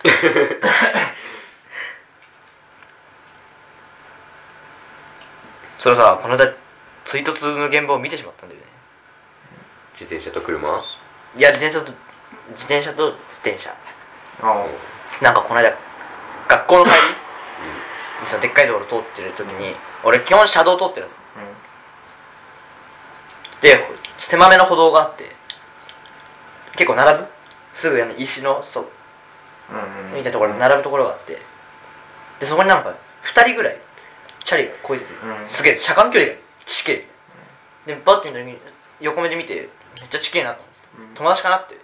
[5.80, 6.54] それさこの間
[7.06, 8.68] 追突の現場を見てしまったんだよね。
[9.94, 10.84] 自転車と車？
[11.38, 11.92] いや自転車と
[12.52, 13.74] 自転車と自転車。
[14.42, 14.66] あ
[15.22, 15.78] なんかこの間
[16.48, 16.98] 学校の帰り？
[18.22, 21.20] にそのでっかい道路通ってる時に俺基本車道通ってるんです
[23.62, 23.80] で
[24.18, 25.26] 狭めの歩道があって
[26.78, 27.28] 結構並ぶ？
[27.74, 28.84] すぐあの石のそう。
[28.84, 28.88] ん
[30.12, 30.18] うん。
[30.18, 31.38] みたいなところに並ぶところがあって。
[32.40, 32.96] でそこになんか
[33.34, 33.78] 2人ぐらい
[34.46, 35.48] チャリがこいでて、うん。
[35.48, 38.58] すげえ車間距離がちけえでバッて見た時に
[39.02, 39.70] 横目で見て
[40.00, 41.16] めっちゃちけえなと思って、うん。
[41.16, 41.76] 友達かなって。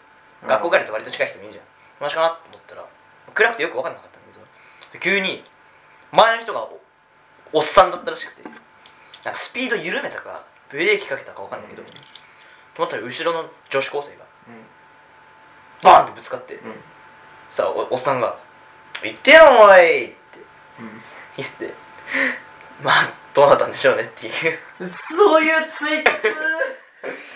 [0.44, 0.48] うん。
[0.48, 1.66] 学校帰りと割と近い人もいるじゃん。
[2.00, 2.86] 友達かなと思ったら
[3.34, 4.28] 暗くてよく分かんなかったんだ
[4.92, 5.44] けど急に
[6.12, 6.80] 前の人がお
[7.54, 8.54] おっさんだったらしくてなん
[9.34, 11.88] かスピード緩めたかブレーキかけたか分かんないけど、うん。
[11.88, 11.94] と
[12.78, 14.66] 思ったら後ろの女子高生がうん。
[15.84, 16.76] バーンってぶつかって、うん。
[17.50, 18.38] さあおおっさんが
[19.04, 20.16] 「言ってよおい!」って
[20.80, 21.02] うん。
[21.38, 21.74] 言って
[22.82, 24.60] まあどうなったんでしょうねっていう。
[24.90, 26.12] そういうツイート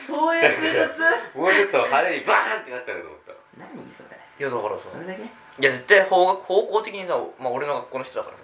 [0.07, 3.33] そういうツイートもうちょっと派手にバーンってなったのと思った。
[3.57, 4.09] 何それ。
[4.39, 5.21] いやだからさそれだけ？
[5.23, 5.25] い
[5.65, 8.43] や絶対方方向的にさ、まあ、俺の学校の人だからさ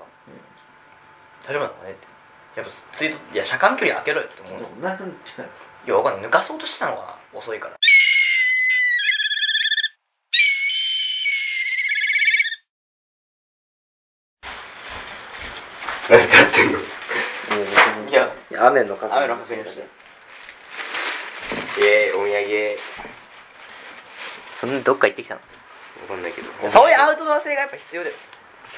[1.48, 2.08] 大丈夫なのかねって
[2.56, 5.50] やっぱツイートいや車間距離開けろよって思うのいどんなその力
[5.88, 6.26] やわかんない。
[6.26, 7.76] 抜かそうとしたのかな遅いから。
[16.08, 16.80] 何立ってんの？
[18.10, 19.88] いやいや雨の確認雨の確認して
[21.82, 22.78] えー、お土産。
[24.54, 25.42] そんなどっか行ってきたの？
[25.42, 26.48] わかんないけど。
[26.70, 28.16] そういうアウトドア性がやっぱ必要だよ。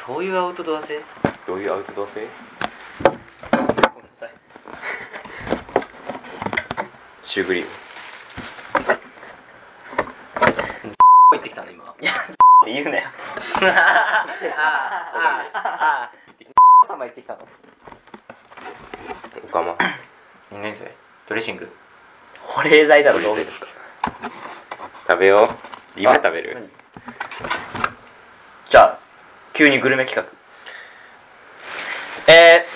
[0.08, 1.02] そういうアウトドア性？
[1.46, 2.28] どういうアウトドア性
[3.04, 4.32] ごめんなさい
[7.38, 7.70] シュークリーム。
[11.34, 12.16] 行ってきたの今いやっ
[12.66, 13.04] て 言うなよ。
[13.62, 14.26] ああ
[15.14, 16.10] あああ
[16.88, 17.48] 様行ってきたの
[19.46, 19.78] おかま
[20.52, 20.96] 何それ
[21.28, 21.72] ドレッシング
[22.42, 23.52] 保冷剤だろどう見る
[25.08, 25.56] 食べよ
[25.96, 26.68] う今食べる何
[28.68, 28.98] じゃあ
[29.54, 30.34] 急にグルメ企画
[32.34, 32.70] えー、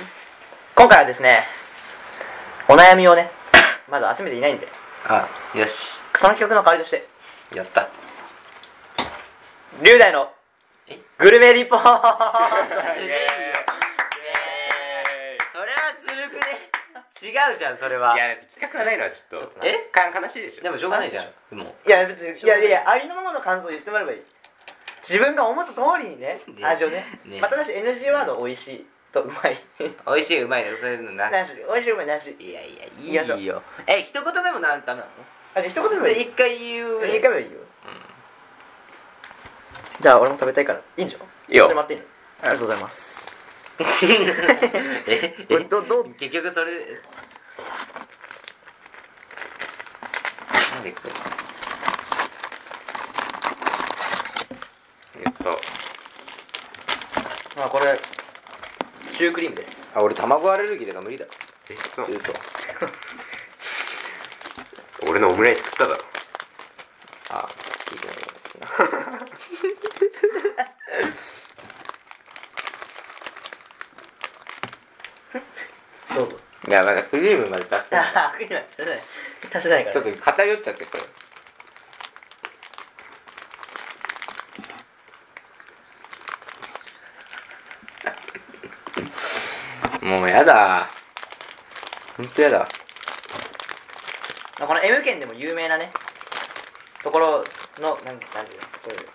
[0.78, 1.48] 今回はですね
[2.68, 3.41] お悩みをね
[3.92, 4.70] まだ集めていないんで。
[5.06, 5.72] あよし。
[6.16, 7.06] その企画の代わりとして。
[7.54, 7.90] やった。
[9.84, 10.32] 龍大の
[10.88, 10.98] え？
[11.20, 11.90] グルメリポート。
[11.90, 11.90] イ
[13.04, 13.28] エ
[15.52, 16.72] それはずるくね。
[17.22, 18.16] 違うじゃんそれは。
[18.16, 19.66] いや企画がないのはちょっと。
[19.66, 19.90] え？
[19.92, 20.64] か悲しいでしょ。
[20.64, 21.26] でもしょうがないじゃん。
[21.58, 24.22] もういや別にいやいやありのままの感想を言ってもらえばいい。
[25.04, 26.64] 自分が思った通りにねね。
[26.64, 27.20] 味をね。
[27.26, 27.42] ね。
[27.42, 29.58] まあただし NG ワード美味しいとうまい。
[30.08, 31.54] 美味しいうまいねそういうのななし。
[31.56, 32.36] 美味しいうまいなし。
[32.40, 33.62] いやいやいやいいよ。
[33.88, 35.12] え一言目もなダメなの？
[35.56, 36.22] あじゃあ一言でもいい。
[36.24, 37.60] 一回言う一回目はいいよ
[40.00, 40.80] じゃあ俺も食べたいから。
[40.98, 41.66] いいんじゃんいいよ。
[41.66, 41.84] ありが
[42.58, 43.12] とうございます。
[45.08, 45.36] え？
[45.70, 46.14] どどう？
[46.16, 46.72] 結局それ
[50.74, 51.12] なんでこれ？
[55.26, 55.62] えっと。
[57.58, 58.00] まあこれ
[59.22, 59.72] シュークリームです。
[59.94, 61.28] あ俺卵アレルギーだから無理だ。
[61.70, 62.08] えそう。
[62.10, 62.34] 嘘。
[65.08, 66.04] 俺のオムライス食っただろ。
[67.30, 67.48] あ
[67.86, 68.18] 聞いてない。
[76.16, 76.40] どうぞ。
[76.68, 78.12] いやまだクリームまで出してない。
[78.16, 79.04] あクリーム足せない。
[79.54, 81.04] 足せないからちょっと偏っちゃってこれ
[90.02, 90.90] もうやだ。
[92.18, 92.68] ほんとやだ。
[94.60, 95.92] まあこの M 県でも有名なね
[97.04, 97.44] ところ
[97.80, 98.48] のなんなんていうのこ
[98.88, 99.10] ういう。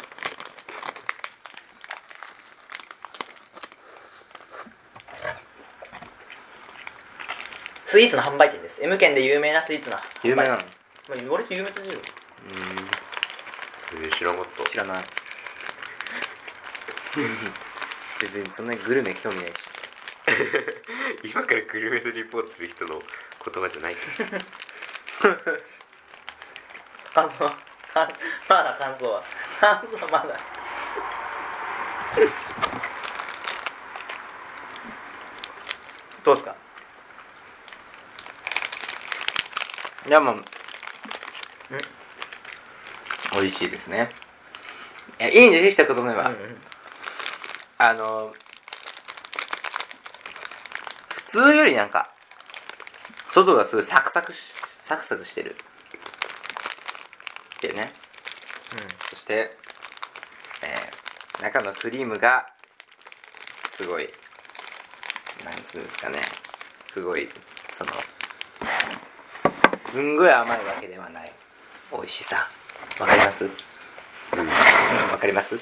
[7.88, 8.83] スイーツの販売店です。
[8.83, 10.31] M 県で有名なスイーツの販売店。
[10.31, 10.57] 有名なの？
[10.57, 10.62] ま
[11.14, 11.92] あ言われて有名ですよ。
[11.92, 12.01] えー
[14.18, 14.70] 知らなかった。
[14.70, 15.05] 知らない。
[18.20, 19.53] 別にそんなにグルメ興味ないし
[21.25, 23.03] 今からグルメのリポートする人の
[23.45, 24.40] 言葉じゃないけど
[27.14, 27.57] 感想か
[28.49, 29.23] まだ感想は。
[29.61, 30.38] 感想はまだ。
[36.25, 36.55] どうですか？
[40.07, 40.42] いやまあうん。
[43.33, 44.12] 美味しいですね。
[45.19, 46.62] いやいいんですよ一言目は、うんうん。
[47.79, 48.35] あの
[51.37, 52.11] 普通よりなんか
[53.35, 54.37] 外がすごいサクサクし
[54.88, 55.55] サクサクしてる。
[57.57, 57.92] っていうね
[59.11, 59.51] そして、
[60.62, 62.46] えー中のクリームが
[63.77, 64.09] すごい
[65.44, 66.22] なんつうんですかね。
[66.94, 67.29] すごい
[67.77, 67.90] その
[69.92, 71.33] すんごい甘いわけではない。
[71.92, 72.49] 美味しさ。
[72.99, 73.44] わかります？
[73.44, 73.51] うん
[75.12, 75.61] わかります？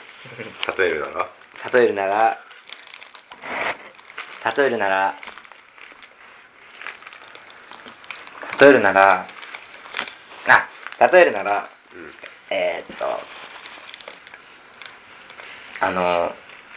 [0.79, 1.29] 例えるなら？
[1.73, 2.39] 例えるなら
[4.57, 5.17] 例えるなら
[8.65, 9.27] 例えるなら
[10.49, 10.69] あ
[11.13, 12.11] 例えるならうん。
[12.51, 13.05] えー、っと
[15.85, 16.35] あの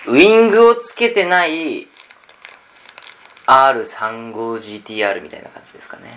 [0.07, 1.87] ウイングをつけてない
[3.45, 6.11] R35GTR みたいな感じですかね。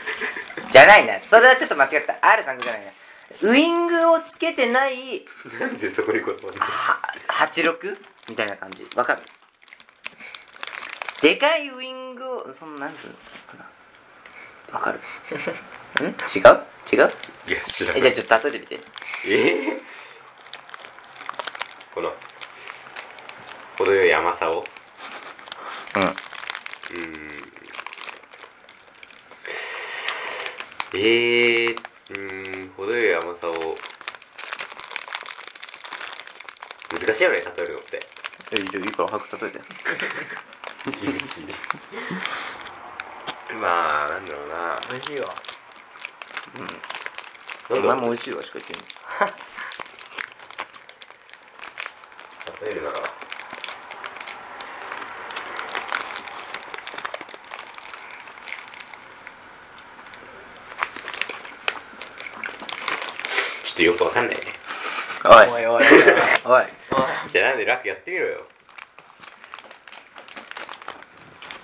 [0.72, 2.14] じゃないなそれはちょっと間違った。
[2.14, 2.92] R35 じゃないな
[3.42, 5.26] ウイングをつけてない
[5.60, 7.00] なんでそこに言葉には
[7.46, 7.98] 86?
[8.28, 8.86] みたいな感じ。
[8.94, 9.22] わかる？
[11.22, 13.12] でかいウイングをそのなんつうの？
[13.14, 13.41] かな
[14.72, 14.98] わかる
[16.00, 16.04] ん？
[16.04, 16.66] 違う？
[16.92, 17.12] 違う？
[17.46, 18.02] いや、知らなえ。
[18.02, 18.80] じゃあちょっと後で見て
[19.26, 19.78] え？
[19.78, 19.82] え
[21.94, 22.12] この、
[23.78, 24.64] 程よい甘さを。
[25.96, 27.52] うんうーん。
[30.94, 31.76] えー、
[32.10, 33.76] うーん、程よい甘さを。
[36.98, 38.02] 難しいよね、例えるのって。
[38.52, 39.60] えいいいいから早く例えて
[41.06, 41.54] 厳しい。
[43.60, 44.80] まあ、なんだろうな。
[44.90, 45.34] 美味しいわ
[47.70, 48.82] うんお前も美味しいわしか言ってない
[52.62, 52.94] 例えるなら。
[52.94, 64.42] ちょっとよくわかんないね。
[65.24, 65.86] おいおいおいおい
[66.44, 66.66] おい
[67.32, 68.46] じゃあなんで楽やってみろよ。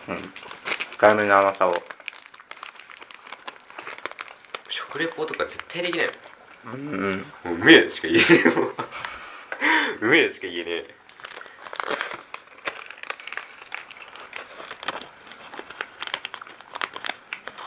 [0.08, 0.32] うん
[0.98, 1.74] 控えめな甘さを
[4.70, 6.10] 食レポとか絶対できない
[6.64, 7.18] うんうんもん。
[7.44, 8.24] もううめえしか言えね
[10.00, 10.04] え。
[10.04, 10.94] うめえしか言えねえ。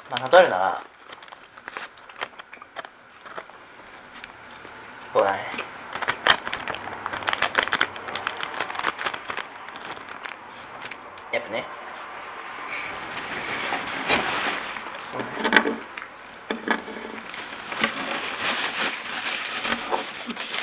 [0.09, 0.83] まあ例えるなら
[5.13, 5.39] そうだね
[11.31, 11.65] やっぱね
[15.11, 15.27] そうね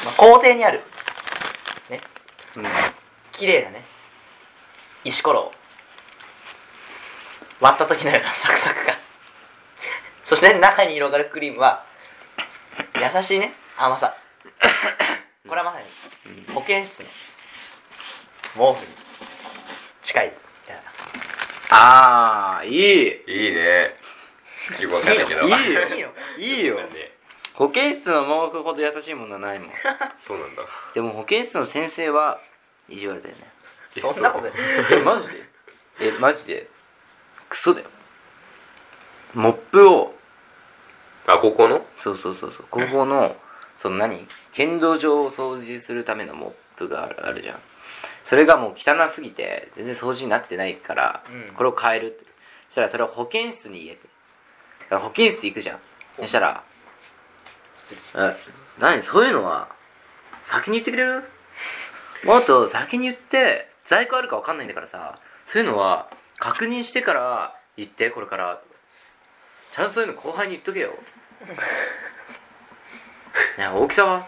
[0.05, 0.81] まあ校庭にある。
[1.91, 2.01] ね。
[2.57, 2.65] うん。
[3.33, 3.85] 綺麗なね。
[5.05, 5.53] 石ころを。
[7.61, 8.97] 割った時のような サクサク感
[10.25, 11.85] そして中に広がるクリームは
[12.95, 13.53] 優しいね。
[13.77, 14.15] 甘さ。
[15.49, 17.09] これはまさに保健室の
[18.75, 18.95] 毛布に
[20.05, 20.27] 近い。
[20.27, 20.33] み
[20.69, 20.83] たいな
[21.71, 23.25] ああいい。
[23.27, 23.97] いいね。
[24.81, 25.49] よくわかんないけど。
[25.49, 26.15] いいよ。
[26.37, 26.79] いいよ。
[27.59, 29.69] 保健室の毛布ほど優しいものはないもん
[30.29, 30.63] そうなんだ。
[30.95, 32.39] でも保健室の先生は
[32.89, 33.43] 意地悪だよね。
[33.99, 34.53] そんなことない。
[34.93, 35.35] えマジで？
[36.01, 36.69] えマジで？
[37.49, 37.89] クソだよ。
[39.35, 40.15] モップを。
[41.27, 41.85] あ、ここの？
[41.99, 42.67] そうそうそうそう。
[42.71, 43.35] 高校の
[43.79, 44.29] その何？
[44.53, 47.59] 剣道場を掃除するためのモップがあるあるじゃん。
[48.25, 51.55] それがもう汚すぎて全然掃除になってないから、うん。
[51.55, 52.25] これを変えるって
[52.69, 54.03] そしたらそれを保健室に入れて。
[54.83, 55.79] だから保健室行くじゃん。
[56.17, 56.63] そしたら
[58.15, 58.37] え
[58.79, 59.03] 何？
[59.03, 59.69] そういうのは
[60.51, 61.25] 先に言ってくれる？
[62.25, 68.61] もっと先に言って在庫あるか分かんないんだからさそういうのは確認してから言ってこれから。
[69.77, 70.95] ちゃんとそういうの後輩に言っとけよ。
[73.59, 74.21] ね大きさは？
[74.21, 74.25] っ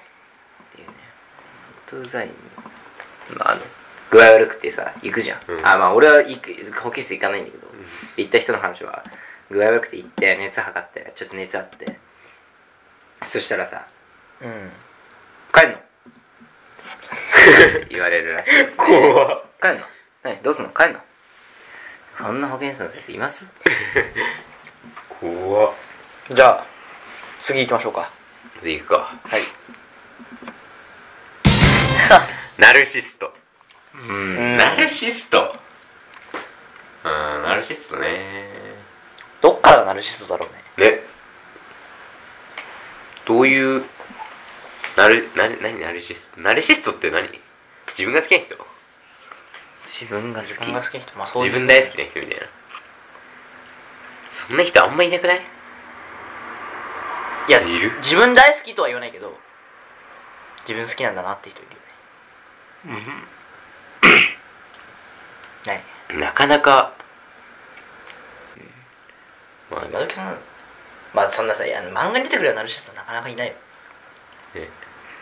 [0.76, 0.94] ていうね。
[1.90, 2.34] ほんとうざいね
[3.36, 3.62] まああの
[4.10, 5.66] 具合悪くてさ行くじゃん、うん。
[5.66, 7.66] あまあ俺は行く保健室行かないんだけど、
[8.18, 9.02] 行った人の話は
[9.50, 11.98] 具合悪くて行って熱測ってちょっと熱あって。
[13.24, 13.86] そしたらさ
[14.42, 14.70] うん。
[15.54, 15.78] 帰んの？
[17.90, 19.80] 言われるらしいですね怖っ帰んの？
[20.22, 20.42] 何？
[20.42, 20.70] どうすんの？
[20.70, 21.00] 帰んの？
[22.18, 23.44] そんな保健室の先生います？
[25.20, 25.72] 怖っ。
[26.30, 26.66] じゃあ
[27.42, 28.10] 次行きましょうか
[28.62, 29.18] で、行くか。
[29.24, 29.42] はい
[32.58, 33.32] ナルシスト。
[33.94, 34.12] うんう
[34.54, 35.52] んナルシスト。
[37.04, 37.10] うん、
[37.42, 38.48] ナルシストね。
[39.40, 40.46] どっからがナルシストだろ
[40.78, 41.00] うねね。
[43.26, 43.84] どういう、
[45.00, 46.40] ナル、な、何ナルシスト？
[46.42, 47.26] ナルシストって何？
[47.96, 48.54] 自分が好きな人？
[49.86, 50.94] 自分が好き自分が好き？
[50.94, 51.16] な人。
[51.18, 51.52] まあそういう。
[51.52, 52.46] 自分大好きな人みたいな。
[54.46, 55.40] そんな人あんまいなくない？
[57.48, 57.96] いやいる？
[58.02, 59.34] 自分大好きとは言わないけど
[60.68, 63.04] 自分好きなんだなって人いるよね。
[65.64, 66.20] 何？
[66.20, 66.94] なかなか、
[69.70, 69.88] まあね。
[69.88, 70.38] 今時そんな
[71.14, 73.54] まあそんなさあの漫画に出てくるようなナルシストはなかなかいないよ。
[74.54, 74.68] ね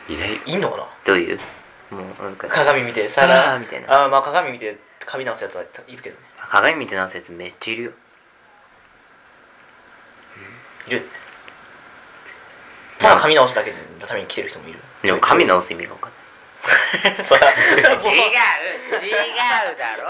[0.09, 0.41] いない。
[0.47, 0.89] いんのかな？
[1.05, 1.41] どういう？
[1.91, 4.05] もうなんか鏡見てさらあーみたいな。
[4.05, 6.23] あーまあ鏡見て髪直すやつはいるけどね。
[6.51, 7.93] 鏡見て直すやつめっちゃいるよ。
[10.87, 11.09] いる
[12.99, 14.79] ただ髪直すだけのために来てる人もいる。
[15.03, 16.21] でも髪直す意味が分かんない。
[16.99, 19.13] 違う違
[19.75, 20.09] うだろ。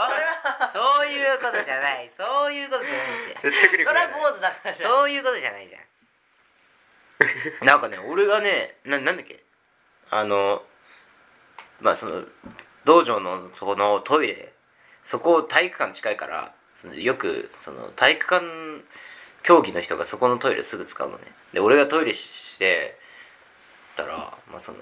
[0.72, 2.10] そういうことじゃない。
[2.16, 3.40] そういうことじゃないって。
[3.42, 4.90] 説得力それは坊主だからじゃん。
[4.90, 5.82] そういうことじゃないじゃん。
[7.66, 9.42] なんかね俺がねななんだっけ？
[10.10, 10.62] あの
[11.80, 12.24] まあその
[12.84, 14.52] 道場のそこのトイレ
[15.04, 18.46] そこ体育館近いからそのよくその体育館
[19.42, 21.24] 競技の人がそこのトイレすぐ使うのね。
[21.52, 22.96] で俺がトイレしして
[23.96, 24.78] たらまあその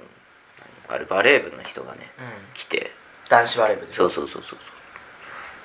[0.89, 2.55] 何あれバレー部の人がねうん。
[2.55, 2.91] 来て。
[3.29, 4.59] 男子バレー部でそうそうそうそう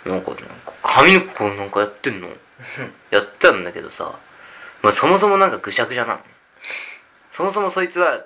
[0.03, 0.11] そう。
[0.11, 2.29] なんかなんか髪の毛なんかやってんの？
[3.11, 4.19] やってたんだけどさ、
[4.81, 6.25] まあ、そもそもなんかぐしゃぐしゃなのね。
[7.31, 8.25] そもそもそいつは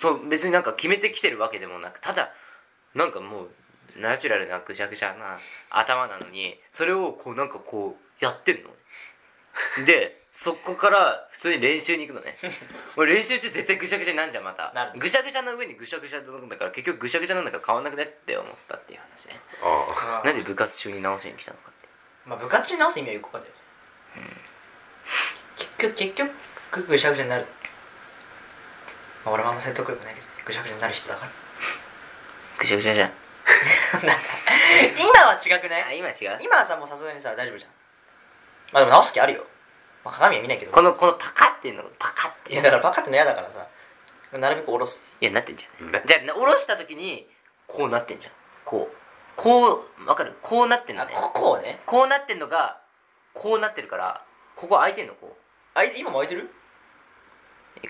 [0.00, 2.32] そう別になんか決めてきてるわけでもなくただ
[2.94, 3.50] なんかもう
[3.96, 5.38] ナチュラルなぐしゃぐしゃな
[5.70, 8.70] 頭なのにそれをこうなんかこうやってんの？
[9.86, 12.36] でそこから普通に練習に行くのね。
[12.96, 14.72] 俺練習中絶対ぐしゃぐしゃになんじゃんまた。
[14.96, 20.22] ぐしゃぐしゃの上にぐしゃぐしゃなんだから結局ぐしゃぐしゃなんだから変わんなくねって思ったっていう話ねあ。
[20.24, 21.88] なんで部活中に直しに来たのかって
[22.26, 23.54] まあ部活に直す意味はよくわかったよ、
[25.56, 27.46] 結局結局ぐしゃぐしゃになる、
[29.24, 31.26] まあ、俺も説得力ないけどぐしゃぐしゃになる人だか
[32.58, 33.12] ぐしゃぐしゃじゃん。
[33.94, 34.22] ら なんか
[34.98, 36.38] 今は違くあね今違う。
[36.40, 37.70] 今はさもうさすがにさ大丈夫じゃん。
[38.72, 39.46] まあでも直す気あるよ、
[40.04, 40.72] まあ、鏡は見ないけど。
[40.72, 43.66] このこのパカっていうのパカっていういやだからパカっての嫌だからさ。
[44.32, 45.00] なるべく下ろす。
[45.20, 45.90] いやなってんじゃん。
[45.92, 47.30] なじゃあ下ろした時に
[47.66, 48.32] こうなってんじゃん。
[48.64, 48.96] こう。
[49.36, 50.36] こうわかる？
[50.42, 51.80] こうなってんのあねここをね。
[51.86, 52.78] こうなってんのが
[53.32, 54.22] こうなってるから
[54.56, 55.36] ここ開いてんのこ
[55.74, 56.52] あい今も開いてる？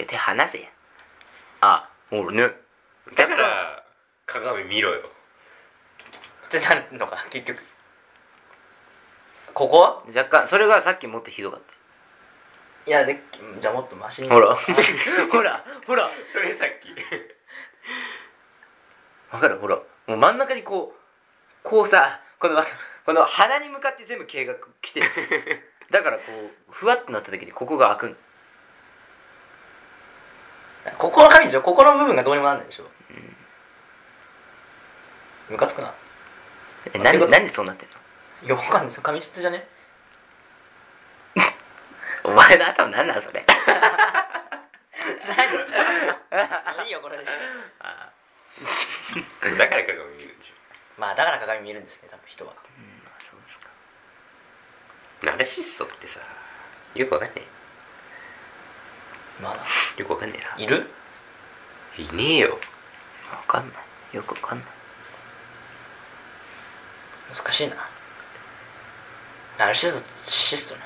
[0.07, 0.69] 手離せや
[1.67, 2.53] あほらね。
[3.17, 3.83] だから
[4.27, 5.01] 鏡見ろよ。
[6.47, 7.63] ってなるのか結局。
[9.55, 10.03] ここは？
[10.09, 11.61] 若干それがさっきもっとひどかっ
[12.87, 13.23] いやで
[13.63, 14.57] じゃあもっとマシにたほら。
[14.57, 16.11] ほらほら。
[16.35, 16.89] それさっき。
[19.35, 19.59] わかる？
[19.59, 19.77] ほら。
[20.07, 20.99] もう真ん中にこう
[21.69, 22.63] こうさこの
[23.07, 25.07] この鼻に向かって全部毛が来てる。
[25.91, 26.23] だからこ
[26.69, 28.17] うふわってなった時にここが開くん
[30.99, 31.21] ここ
[31.55, 32.91] しょここの部分がどうにもなんないでしょ。
[35.49, 35.95] ムカつくな。
[36.93, 37.97] えなんでなんでそうなってんの？
[38.47, 39.03] いやわかんないですよ。
[39.03, 39.67] 紙質じゃね？
[42.25, 43.45] お前の頭なんなんそれ。
[43.47, 43.55] 何？
[46.87, 47.25] いいよこれで
[47.81, 48.11] あ
[49.57, 50.53] だから鏡見るんでし
[50.99, 56.19] まあだから鏡見るんですね多分人はうんまあそうですかょナルシストってさ
[56.95, 57.43] よくわかんね
[59.41, 59.63] まあな
[59.97, 60.87] えよくわかんねえいるな
[61.99, 62.59] いねえよ。
[63.31, 63.75] わかんな
[64.13, 64.17] い。
[64.17, 64.67] よくわかんない。
[67.35, 67.77] 難しいな。
[69.59, 70.81] ナルシストシストな。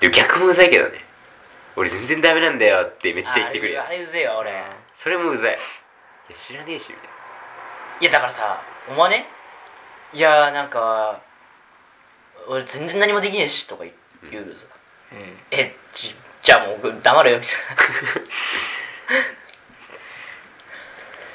[0.00, 1.04] でも逆もうざいけどね。
[1.76, 4.64] 俺全然ダメなんだよってめっちゃ言ってくるよあれうぜえわ俺。
[5.02, 5.54] それもうざい。
[6.28, 7.08] いや知らねえしみたい
[8.00, 9.26] いやだからさお前ね？
[10.12, 11.20] いやなんか
[12.48, 13.96] 俺全然何もできねえしとか言う
[14.30, 14.66] 言うさ、
[15.12, 15.38] うん。
[15.50, 17.82] えじじゃあもう黙れよみたいな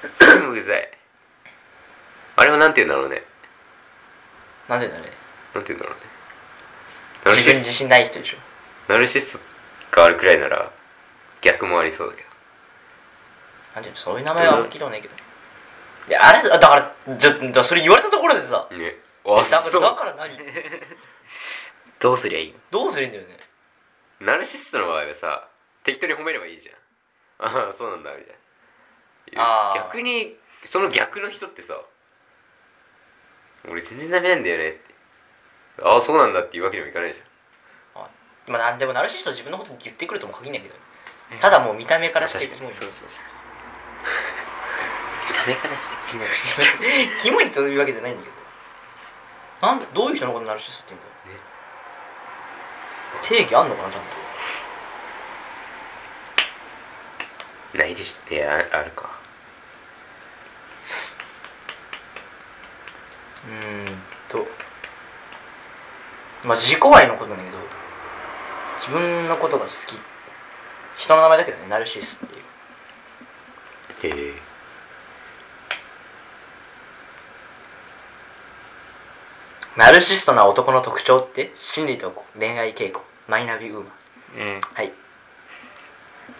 [0.07, 0.89] うざい。
[2.35, 3.23] あれはなんて言うんだろうね。
[4.67, 5.11] ななんでだよね。
[5.53, 7.33] なんて言うんだろうね。
[7.37, 8.37] 自分に自信ない人でしょ。
[8.87, 9.39] ナルシスト
[9.91, 10.71] があるくらいなら
[11.41, 12.27] 逆もありそうだけど。
[13.75, 15.15] なんていうのそういう名前はあんま聞いたことないけど。
[15.15, 18.67] いやあれだからじゃそれ言われたところでさ。
[18.71, 18.77] ね。
[19.25, 19.81] えだからそう。
[19.81, 20.37] だから何？
[21.99, 22.59] どうすりゃいいの？
[22.71, 23.37] どうするんだよね。
[24.19, 25.47] ナルシストの場合はさ
[25.83, 26.75] 適当に褒めればいいじゃん。
[27.45, 28.42] ああそうなんだみたいな
[29.35, 29.83] あー。
[29.87, 30.35] 逆に
[30.71, 31.79] その逆の人ってさ
[33.69, 34.69] 俺全然ダメなんだよね。
[34.69, 34.81] って
[35.83, 38.03] ああそうなんだっていうわけにもいかないじゃん。
[38.03, 38.09] あ
[38.47, 40.75] まあなんでもナルシストは自分のこと言ってくるとも限らないけど
[41.41, 42.73] ただもう見た目からしてキモい。
[42.73, 42.79] ダ
[45.47, 46.27] メ からしてキモい。
[47.21, 48.35] キモいというわけじゃないんだけど。
[49.67, 53.23] なんでどういう人のことナルシストって言うんだよね。
[53.23, 54.17] 定義あんのかなちゃんと
[57.77, 59.09] ないでしいやああるか。
[63.45, 64.47] うーんと。
[66.45, 67.57] まあ自己愛のことなんだけど
[68.77, 69.97] 自分のことが好き。
[70.97, 74.15] 人の名前だけどねナルシスっていう。
[74.15, 74.53] へえ。
[79.75, 83.01] ナルシストな男の特徴って心理と恋愛傾向。
[83.27, 83.89] マイナビウーマ。
[83.89, 83.93] ン
[84.37, 84.61] うん。
[84.61, 84.93] はい。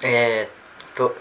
[0.04, 0.63] えー、っ
[0.96, 1.16] と。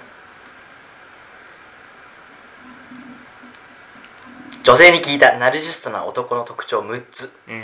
[4.65, 5.37] 女性に聞いた。
[5.39, 6.81] ナルシストな男の特徴。
[6.81, 7.31] 6つ。
[7.49, 7.55] う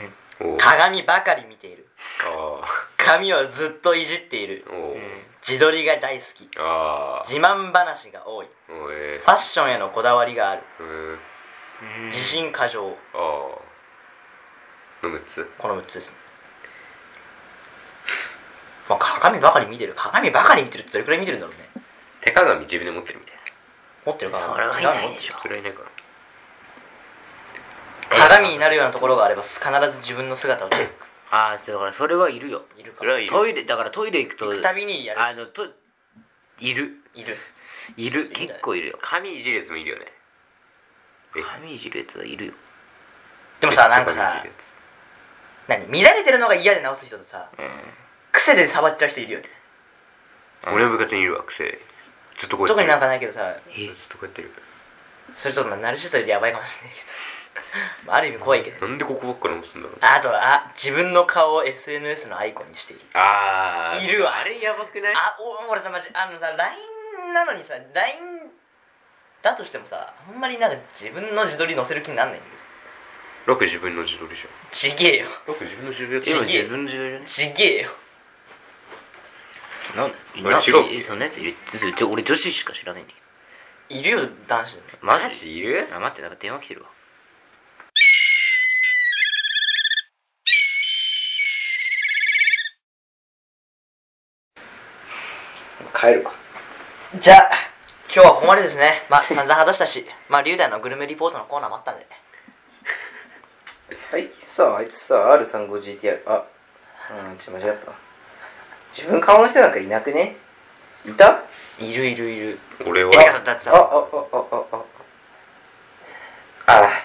[0.54, 0.56] ん。
[0.58, 1.86] 鏡ばかり見ている。
[2.24, 2.62] あ
[2.96, 4.64] 髪をずっといじっている。
[5.46, 6.48] 自撮りが大好き。
[7.24, 8.48] 自慢話が多い。
[8.70, 10.62] おえファッションへのこだわりがある。
[10.80, 10.84] う
[12.02, 12.06] ん。
[12.06, 12.96] 自信過剰。
[15.02, 15.50] の6つ。
[15.58, 16.16] この6つですね。
[18.88, 19.94] まあ鏡ばかり見てる。
[19.94, 21.67] 鏡ばかり見てるってどれくらい見てるんだろうね
[22.28, 23.34] 手鏡自分で持ってるみたい
[24.04, 24.52] 持ってるかな？
[24.52, 25.34] それはいないでしょ。
[25.34, 25.88] なそれはいないかな
[28.10, 29.60] 鏡になるようなところがあれば必
[29.92, 30.92] ず自分の姿をチェック。
[31.30, 32.62] ああだからそれはいるよ。
[32.78, 33.30] いるかそれはいる。
[33.30, 35.20] トイレだからトイレ行くと行くたびにやる。
[35.20, 35.66] あのと
[36.58, 36.96] いる。
[37.14, 37.36] いる。
[37.96, 38.30] いる。
[38.30, 38.98] 結構いるよ。
[39.02, 40.06] 髪いじるやつもいるよね。
[41.36, 41.42] え。
[41.42, 42.52] 髪いじるやつはいるよ。
[43.60, 44.52] でもさなんかさ髪いじる
[45.68, 46.02] や何？
[46.02, 47.68] 乱れてるのが嫌で直す人とさうん。
[48.32, 49.46] 癖で触っちゃう人いるよね。
[50.64, 51.78] つ俺の部活にいるわ癖
[52.40, 52.80] ずっとこうやって。
[52.80, 53.54] 特になんかるないけどさ。
[53.74, 54.52] ずっとこうやってる。
[55.34, 57.02] それともナルシストよりやばいかもしれないけ
[58.06, 59.98] まあある意味怖いけどなんでここばっか直すんだろう。
[60.00, 63.02] あとあ自分の顔を SNS のアイコンにしている。
[63.14, 64.04] あー。
[64.04, 64.36] いるわ。
[64.36, 65.14] あれやばくない？
[65.14, 68.50] あお俺さマジあのさ LINE なのにさ LINE
[69.42, 73.52] だとしてもさあんまりなんか自分の自撮り載せる気になんないんだけど。
[73.54, 75.26] 楽自分の自撮りじちげえよ。
[75.46, 76.64] ゃん楽自分の自撮りやってちげえ。
[76.64, 77.26] 今自分の自撮りじゃね？
[77.26, 77.90] ちげえよ
[79.98, 81.56] なんなそんなやついる
[81.96, 84.00] ち俺女子しか知らないんだけど。
[84.00, 84.74] いるよ男子。
[84.74, 85.88] でもママジいる？
[85.92, 86.88] あ待ってなんか電話来てるわ。
[96.00, 96.32] 帰るわ。
[97.18, 97.50] じゃあ
[98.14, 99.04] 今日はここまでですね。
[99.10, 100.06] まあ散々話したし。
[100.28, 102.06] まあ龍大のグルメリポートのコーナーもあったんで。
[104.12, 106.44] 最近さあいつさ R35GTR あ
[107.30, 108.07] うんちょ間違ったわ
[108.96, 110.36] 自分顔の人なんかいなくね？
[111.06, 111.42] いた？
[111.78, 112.58] いるいるいる。
[112.86, 113.12] 俺は。
[113.14, 114.76] えてかさだっあああああ
[116.66, 116.74] あ。
[116.80, 116.96] あ違かっ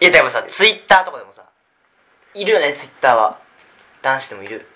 [0.00, 0.04] た。
[0.04, 1.48] いやでもさツイッターとかでもさ
[2.34, 3.40] いるよねツイッターは。
[4.02, 4.66] 男子でもいる。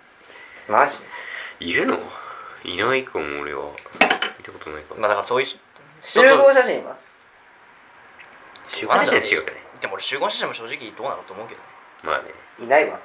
[0.69, 0.95] マジ？
[1.61, 1.99] いるの？
[2.65, 3.73] いないかも俺は。
[4.39, 5.59] 見たことないかも、まあだからそういう人
[6.01, 6.97] 集合写真は？
[8.69, 9.57] 集合写真は違うかね。
[9.81, 11.67] でも俺集合写真も正直どうなのと思うけどね。
[12.03, 12.31] まあね。
[12.63, 13.01] いないわ。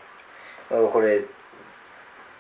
[0.70, 1.26] これ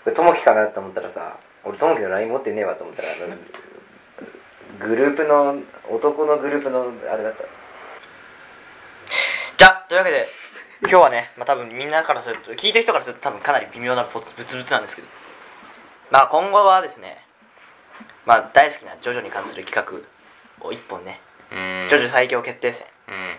[0.03, 3.35] これともきかなと思ったらさ俺ともきの LINE 持ってねえわと思ったらあの
[4.79, 7.43] グループの男のグループのあれだった。
[9.57, 10.27] じゃあというわけで
[10.81, 15.07] 今日はね、まあ、多分みんなからすると聞いてる人からすると多分かなり微妙なポツブツブツなんですけど。
[16.09, 17.17] まあ今後はですね
[18.25, 21.19] まあ大好きなジョジョに関する企画を一本ね
[21.51, 21.87] うん。
[21.89, 22.81] ジョジョ最強決定戦。
[23.07, 23.37] うん。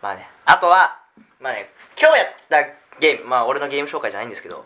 [0.00, 1.00] まあねあとは
[1.40, 1.70] まあね
[2.00, 2.62] 今日やった
[3.00, 4.64] ゲームまあ俺のゲーム紹介じゃないんですけど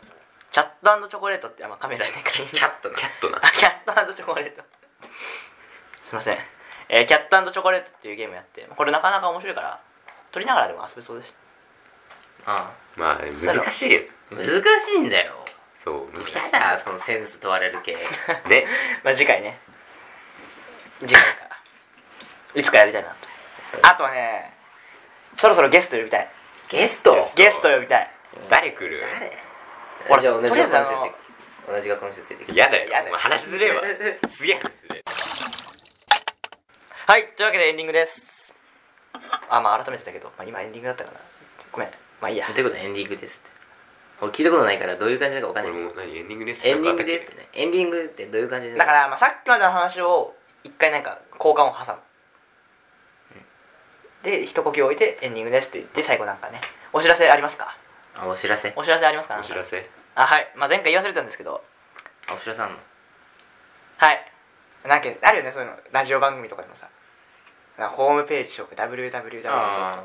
[0.53, 2.99] チャットチョコレートってあまあカメラでからキャットな。
[2.99, 3.39] キャットな。
[3.39, 4.63] あキャットチョコレート。
[6.05, 6.39] すいません、
[6.91, 9.81] えーキャットチョコレートっていうゲームやってこれなかなか面白いから
[10.31, 11.35] 撮りながらでも遊べそうです。
[12.45, 14.03] あまあね難しいよ。
[14.31, 14.99] 難しい。
[15.01, 15.33] んだよ。
[15.85, 16.35] そう難しい。
[16.35, 17.95] やだそのセンス問われる系。
[17.95, 18.67] ね。
[19.05, 19.59] まあ次回ね。
[21.01, 21.57] 次回か。
[22.55, 23.17] いつかやりたいなと。
[23.83, 24.53] あとはね
[25.37, 26.29] そろそろゲスト呼びたい。
[26.69, 27.31] ゲスト？
[27.37, 28.11] ゲスト呼びたい。
[28.51, 29.01] 誰来る？
[29.01, 29.52] 誰？
[30.09, 31.07] ほらじゃあ同じとりあえずあの学校
[31.73, 33.83] の同じ学校の人ついてきてやだよやだよお前話しづれえわ
[34.37, 35.03] すげえ話しづれえ
[37.07, 38.55] はいというわけでエンディングです。
[39.51, 41.21] あまあ改めてだけど、まあ、今エンディングだったかな。
[41.73, 41.89] ごめん。
[42.21, 42.47] まあいいや。
[42.47, 43.51] ということはエンディングですって。
[44.23, 45.73] 俺聞いたことないからどういう感じだかわかんない。
[45.73, 47.49] 俺も何エンディングですエンディングですってね。
[47.53, 51.99] エンディングってどういう感じでだから、まあ、さっきまでの話を一回なんか交換を挟む、
[54.23, 56.61] で一呼吸置いてエンディングですって言って最後なんかね
[56.93, 57.77] お知らせありますか
[58.15, 58.69] あお知らせ？
[58.69, 59.41] あお知らせありますか？
[59.41, 59.89] お知らせ？
[60.15, 61.63] あはい、まあ、前回言い忘れたんですけど。
[62.29, 62.79] お知らせあんの？
[63.99, 64.25] はい。
[64.85, 65.77] なんかあるよねそういうの。
[65.93, 66.89] ラジオ番組とかでもさ。
[67.79, 69.43] なんかホームページ紹介 www.
[69.49, 70.05] あ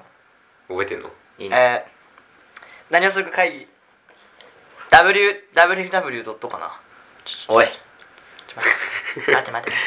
[0.70, 1.10] 覚えてんの？
[1.40, 3.68] いいねえー、何をするか会議
[4.92, 6.48] www.
[6.48, 6.80] かな。
[7.50, 7.66] おい。
[7.68, 8.70] ちょ待
[9.20, 9.78] って待って待って。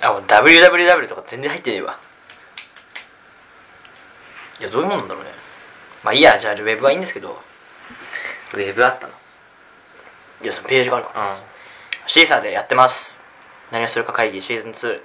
[0.00, 1.98] あもう www とか全然入ってねえわ
[4.60, 5.30] いやどういうもんなんだろうね。
[6.02, 7.38] まあいいやじゃあウェブはいいんですけど。
[8.54, 9.12] ウェブあったの？
[10.42, 11.32] いやそのページがあるから。
[11.34, 11.42] あ
[12.06, 13.20] シーサーでやってます。
[13.70, 15.00] 何をするか会議シーズン2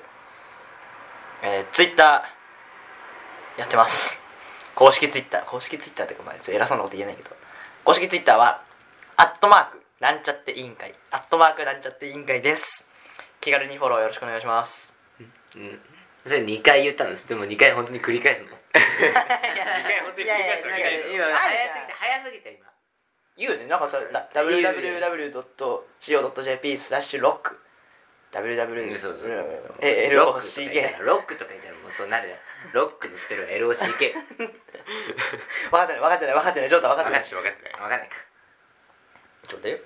[1.44, 3.60] えー、ツイッター。
[3.60, 4.18] やってます。
[4.76, 5.46] 公式ツイッター。
[5.46, 7.30] 公式ツイッターってかまあちょっと偉そうなこと言えないけど。
[7.84, 8.64] 公式ツイッターは
[9.18, 10.96] アットマークなんちゃって委員会。
[11.12, 12.64] アットマークなんちゃって委員会です。
[13.42, 14.94] 気軽にフォローよろしくお願いします。
[15.56, 15.80] うん。
[16.26, 18.50] それ2回言ったんですでも2回本当に繰り返すの？
[18.94, 22.70] 本当にいやいや繰り返すの今ある早すぎて早すぎて今
[23.38, 25.58] 言うよねなんかさな www.co.jp
[26.78, 27.60] スラッシュロック。
[28.34, 29.30] www そうそう
[29.82, 32.40] えロックとか言ったらロックとか言ったらもうそうなるじゃん。
[32.74, 33.78] ロックのスペルは LOCK 分
[35.70, 36.70] かってない分かってない分かってない。
[36.70, 37.30] ちょっと分かってない。
[37.30, 38.10] 分かってない分かんない。
[38.10, 38.16] か
[39.48, 39.78] ちょっとよ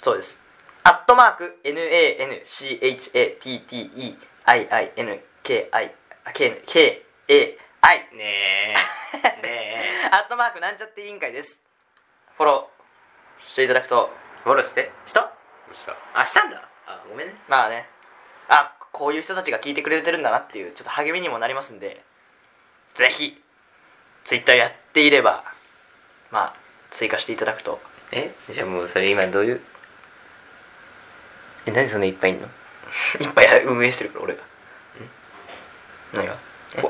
[0.00, 0.40] そうです。
[0.84, 1.60] アットマーク
[7.82, 8.74] NANCHATTEINKI ね
[9.12, 9.42] え。
[9.42, 11.58] ね アットマークなんちゃって委員会です。
[12.36, 14.10] フォローしていただくと。
[14.40, 14.90] えフォローして。
[15.06, 15.32] した？
[15.74, 15.96] した。
[16.14, 16.62] あしたんだ。
[16.86, 17.34] あごめんね。
[17.48, 17.88] まあね。
[18.48, 22.02] あこういう人たちが聞いてくれてるんだなっていうちょっと励みにもなりますんで。
[22.94, 23.40] ぜひ
[24.24, 25.44] ツイッターやっていれば
[26.30, 26.54] まあ
[26.90, 27.80] 追加していただくと。
[28.12, 28.34] え？
[28.50, 29.62] じゃあもうそれ今どういう？
[31.66, 32.48] え何そんないっぱいいんの？
[33.20, 34.42] いっぱい運営してるから俺が。
[36.14, 36.36] 何が？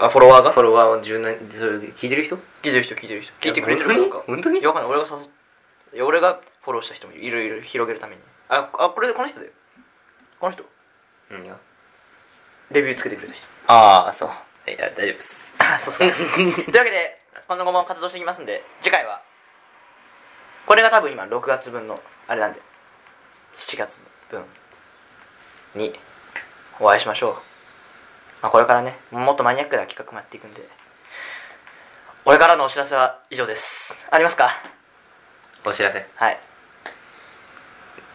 [0.00, 0.52] あフォロワーが？
[0.52, 2.36] フォロワーを柔軟それ聞いてる人？
[2.36, 3.32] 聞いてる人聞いてる人。
[3.40, 3.88] 聞いてくれてる？
[3.88, 4.22] かどうか。
[4.26, 4.60] 本当に？
[4.60, 4.92] いやわかんない。
[4.92, 5.28] 俺が誘っ
[5.94, 8.22] いや俺がフォローした人もいるいる広げるために。
[8.48, 9.52] ああこれこの人だよ。
[10.38, 10.64] この人。
[11.30, 11.56] うんよ。
[12.70, 13.46] レビューつけてくれた人。
[13.66, 14.30] ああそう。
[14.70, 15.28] いや、大丈夫です。
[15.58, 16.04] あそうっすか。
[16.06, 17.18] というわけで、
[17.48, 19.22] 今後も活動していきますんで、次回は、
[20.66, 22.60] これが多分今6月分の、あれなんで、
[23.56, 24.00] 7月
[24.30, 24.44] 分
[25.74, 25.92] に
[26.78, 27.49] お会いしましょう。
[28.42, 30.66] まあこれからね、もっとマニアックな企画もやっていくんで、
[32.24, 33.62] 俺からのお知らせは以上です。
[34.10, 34.62] ありますか？
[35.64, 36.06] お知らせ？
[36.16, 36.40] はい。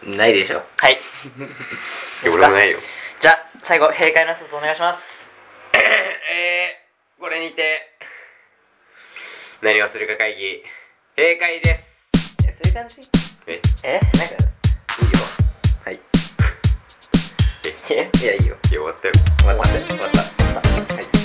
[0.04, 0.62] ないでしょ。
[0.76, 0.94] はい。
[2.22, 2.78] いや俺もないよ。
[3.20, 5.00] じゃあ、最後、閉会の挨拶お願いします。
[5.74, 7.96] えー、これにて、
[9.62, 10.62] 何をするか会議、
[11.16, 12.48] 閉会です。
[12.48, 13.00] えそういう感じ？
[13.46, 13.60] え？
[13.84, 14.34] えなんか、
[18.20, 18.56] いやいいよ。
[18.68, 19.14] いや終わったよ。
[19.46, 20.54] またまた。
[20.54, 21.15] また、はい。